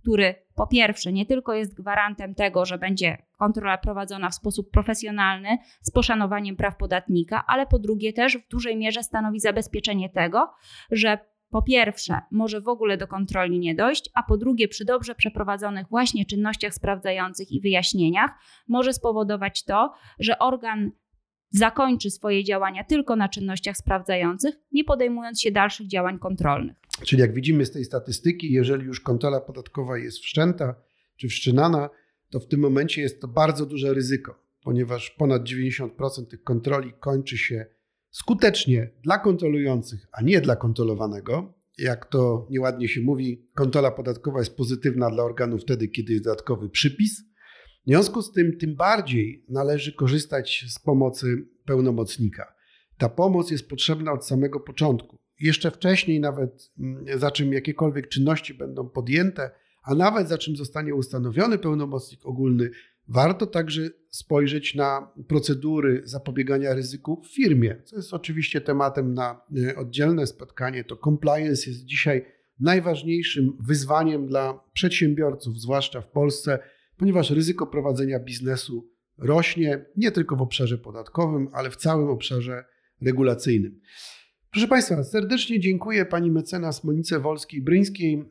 który 0.00 0.34
po 0.54 0.66
pierwsze 0.66 1.12
nie 1.12 1.26
tylko 1.26 1.54
jest 1.54 1.74
gwarantem 1.74 2.34
tego, 2.34 2.64
że 2.64 2.78
będzie 2.78 3.22
kontrola 3.38 3.78
prowadzona 3.78 4.30
w 4.30 4.34
sposób 4.34 4.70
profesjonalny, 4.70 5.58
z 5.82 5.90
poszanowaniem 5.90 6.56
praw 6.56 6.76
podatnika, 6.76 7.44
ale 7.46 7.66
po 7.66 7.78
drugie 7.78 8.12
też 8.12 8.38
w 8.38 8.48
dużej 8.48 8.76
mierze 8.76 9.02
stanowi 9.02 9.40
zabezpieczenie 9.40 10.10
tego, 10.10 10.50
że 10.90 11.18
po 11.50 11.62
pierwsze, 11.62 12.20
może 12.30 12.60
w 12.60 12.68
ogóle 12.68 12.96
do 12.96 13.08
kontroli 13.08 13.58
nie 13.58 13.74
dojść, 13.74 14.10
a 14.14 14.22
po 14.22 14.36
drugie, 14.36 14.68
przy 14.68 14.84
dobrze 14.84 15.14
przeprowadzonych 15.14 15.88
właśnie 15.88 16.26
czynnościach 16.26 16.74
sprawdzających 16.74 17.52
i 17.52 17.60
wyjaśnieniach, 17.60 18.30
może 18.68 18.92
spowodować 18.92 19.64
to, 19.64 19.92
że 20.18 20.38
organ 20.38 20.90
zakończy 21.50 22.10
swoje 22.10 22.44
działania 22.44 22.84
tylko 22.84 23.16
na 23.16 23.28
czynnościach 23.28 23.76
sprawdzających, 23.76 24.54
nie 24.72 24.84
podejmując 24.84 25.40
się 25.40 25.50
dalszych 25.50 25.86
działań 25.86 26.18
kontrolnych. 26.18 26.76
Czyli 27.04 27.22
jak 27.22 27.34
widzimy 27.34 27.66
z 27.66 27.70
tej 27.70 27.84
statystyki, 27.84 28.52
jeżeli 28.52 28.84
już 28.84 29.00
kontrola 29.00 29.40
podatkowa 29.40 29.98
jest 29.98 30.18
wszczęta 30.18 30.74
czy 31.16 31.28
wszczynana, 31.28 31.90
to 32.30 32.40
w 32.40 32.46
tym 32.46 32.60
momencie 32.60 33.02
jest 33.02 33.20
to 33.20 33.28
bardzo 33.28 33.66
duże 33.66 33.94
ryzyko, 33.94 34.44
ponieważ 34.62 35.10
ponad 35.10 35.42
90% 35.42 36.26
tych 36.26 36.42
kontroli 36.42 36.92
kończy 37.00 37.38
się 37.38 37.66
skutecznie 38.10 38.90
dla 39.02 39.18
kontrolujących, 39.18 40.06
a 40.12 40.22
nie 40.22 40.40
dla 40.40 40.56
kontrolowanego. 40.56 41.54
Jak 41.78 42.06
to 42.06 42.46
nieładnie 42.50 42.88
się 42.88 43.00
mówi, 43.00 43.48
kontrola 43.54 43.90
podatkowa 43.90 44.38
jest 44.38 44.56
pozytywna 44.56 45.10
dla 45.10 45.24
organu 45.24 45.58
wtedy, 45.58 45.88
kiedy 45.88 46.12
jest 46.12 46.24
dodatkowy 46.24 46.68
przypis. 46.68 47.29
W 47.86 47.90
związku 47.90 48.22
z 48.22 48.32
tym, 48.32 48.58
tym 48.58 48.76
bardziej 48.76 49.44
należy 49.48 49.92
korzystać 49.92 50.64
z 50.68 50.78
pomocy 50.78 51.48
pełnomocnika. 51.64 52.54
Ta 52.98 53.08
pomoc 53.08 53.50
jest 53.50 53.68
potrzebna 53.68 54.12
od 54.12 54.26
samego 54.26 54.60
początku 54.60 55.20
jeszcze 55.40 55.70
wcześniej, 55.70 56.20
nawet 56.20 56.70
mm, 56.78 57.18
za 57.18 57.30
czym 57.30 57.52
jakiekolwiek 57.52 58.08
czynności 58.08 58.54
będą 58.54 58.88
podjęte, 58.88 59.50
a 59.82 59.94
nawet 59.94 60.28
za 60.28 60.38
czym 60.38 60.56
zostanie 60.56 60.94
ustanowiony 60.94 61.58
pełnomocnik 61.58 62.26
ogólny, 62.26 62.70
warto 63.08 63.46
także 63.46 63.90
spojrzeć 64.10 64.74
na 64.74 65.12
procedury 65.28 66.02
zapobiegania 66.04 66.74
ryzyku 66.74 67.22
w 67.22 67.34
firmie, 67.34 67.82
co 67.84 67.96
jest 67.96 68.14
oczywiście 68.14 68.60
tematem 68.60 69.14
na 69.14 69.40
y, 69.56 69.76
oddzielne 69.76 70.26
spotkanie. 70.26 70.84
To 70.84 70.96
compliance 70.96 71.70
jest 71.70 71.84
dzisiaj 71.84 72.24
najważniejszym 72.60 73.56
wyzwaniem 73.60 74.26
dla 74.26 74.64
przedsiębiorców, 74.72 75.60
zwłaszcza 75.60 76.00
w 76.00 76.10
Polsce, 76.10 76.58
ponieważ 77.00 77.30
ryzyko 77.30 77.66
prowadzenia 77.66 78.20
biznesu 78.20 78.90
rośnie 79.18 79.84
nie 79.96 80.10
tylko 80.10 80.36
w 80.36 80.42
obszarze 80.42 80.78
podatkowym, 80.78 81.48
ale 81.52 81.70
w 81.70 81.76
całym 81.76 82.08
obszarze 82.08 82.64
regulacyjnym. 83.02 83.80
Proszę 84.52 84.68
Państwa, 84.68 85.04
serdecznie 85.04 85.60
dziękuję 85.60 86.06
Pani 86.06 86.30
mecenas 86.30 86.84
Monice 86.84 87.20
Wolskiej-Bryńskiej, 87.20 88.24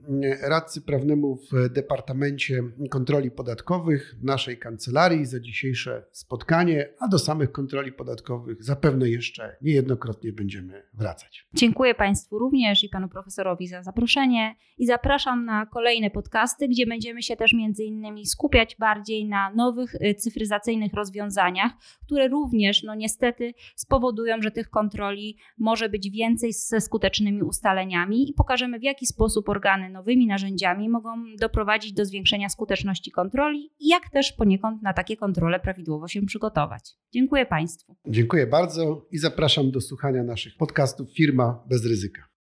radcy 0.49 0.81
prawnemu 0.81 1.35
w 1.35 1.69
Departamencie 1.69 2.63
Kontroli 2.89 3.31
Podatkowych 3.31 4.15
naszej 4.23 4.57
kancelarii 4.57 5.25
za 5.25 5.39
dzisiejsze 5.39 6.05
spotkanie, 6.11 6.89
a 6.99 7.07
do 7.07 7.19
samych 7.19 7.51
kontroli 7.51 7.91
podatkowych 7.91 8.63
zapewne 8.63 9.09
jeszcze 9.09 9.55
niejednokrotnie 9.61 10.33
będziemy 10.33 10.83
wracać. 10.93 11.47
Dziękuję 11.53 11.95
Państwu 11.95 12.39
również 12.39 12.83
i 12.83 12.89
Panu 12.89 13.09
Profesorowi 13.09 13.67
za 13.67 13.83
zaproszenie 13.83 14.55
i 14.77 14.85
zapraszam 14.85 15.45
na 15.45 15.65
kolejne 15.65 16.11
podcasty, 16.11 16.67
gdzie 16.67 16.85
będziemy 16.85 17.23
się 17.23 17.35
też 17.35 17.53
między 17.53 17.83
innymi 17.83 18.25
skupiać 18.25 18.75
bardziej 18.79 19.25
na 19.25 19.53
nowych 19.53 19.95
y, 19.95 20.15
cyfryzacyjnych 20.15 20.93
rozwiązaniach, 20.93 21.71
które 22.05 22.27
również 22.27 22.83
no 22.83 22.95
niestety 22.95 23.53
spowodują, 23.75 24.41
że 24.41 24.51
tych 24.51 24.69
kontroli 24.69 25.37
może 25.57 25.89
być 25.89 26.08
więcej 26.11 26.53
ze 26.53 26.81
skutecznymi 26.81 27.43
ustaleniami 27.43 28.29
i 28.29 28.33
pokażemy, 28.33 28.79
w 28.79 28.83
jaki 28.83 29.05
sposób 29.05 29.49
organy 29.49 29.89
nowymi 29.89 30.27
narzędziami 30.27 30.89
mogą 30.89 31.09
doprowadzić 31.39 31.93
do 31.93 32.05
zwiększenia 32.05 32.49
skuteczności 32.49 33.11
kontroli 33.11 33.71
i 33.79 33.87
jak 33.87 34.09
też 34.09 34.31
poniekąd 34.31 34.81
na 34.81 34.93
takie 34.93 35.17
kontrole 35.17 35.59
prawidłowo 35.59 36.07
się 36.07 36.21
przygotować. 36.21 36.95
Dziękuję 37.13 37.45
Państwu. 37.45 37.95
Dziękuję 38.07 38.47
bardzo 38.47 39.05
i 39.11 39.17
zapraszam 39.17 39.71
do 39.71 39.81
słuchania 39.81 40.23
naszych 40.23 40.57
podcastów 40.57 41.13
Firma 41.13 41.63
bez 41.69 41.85
ryzyka. 41.85 42.28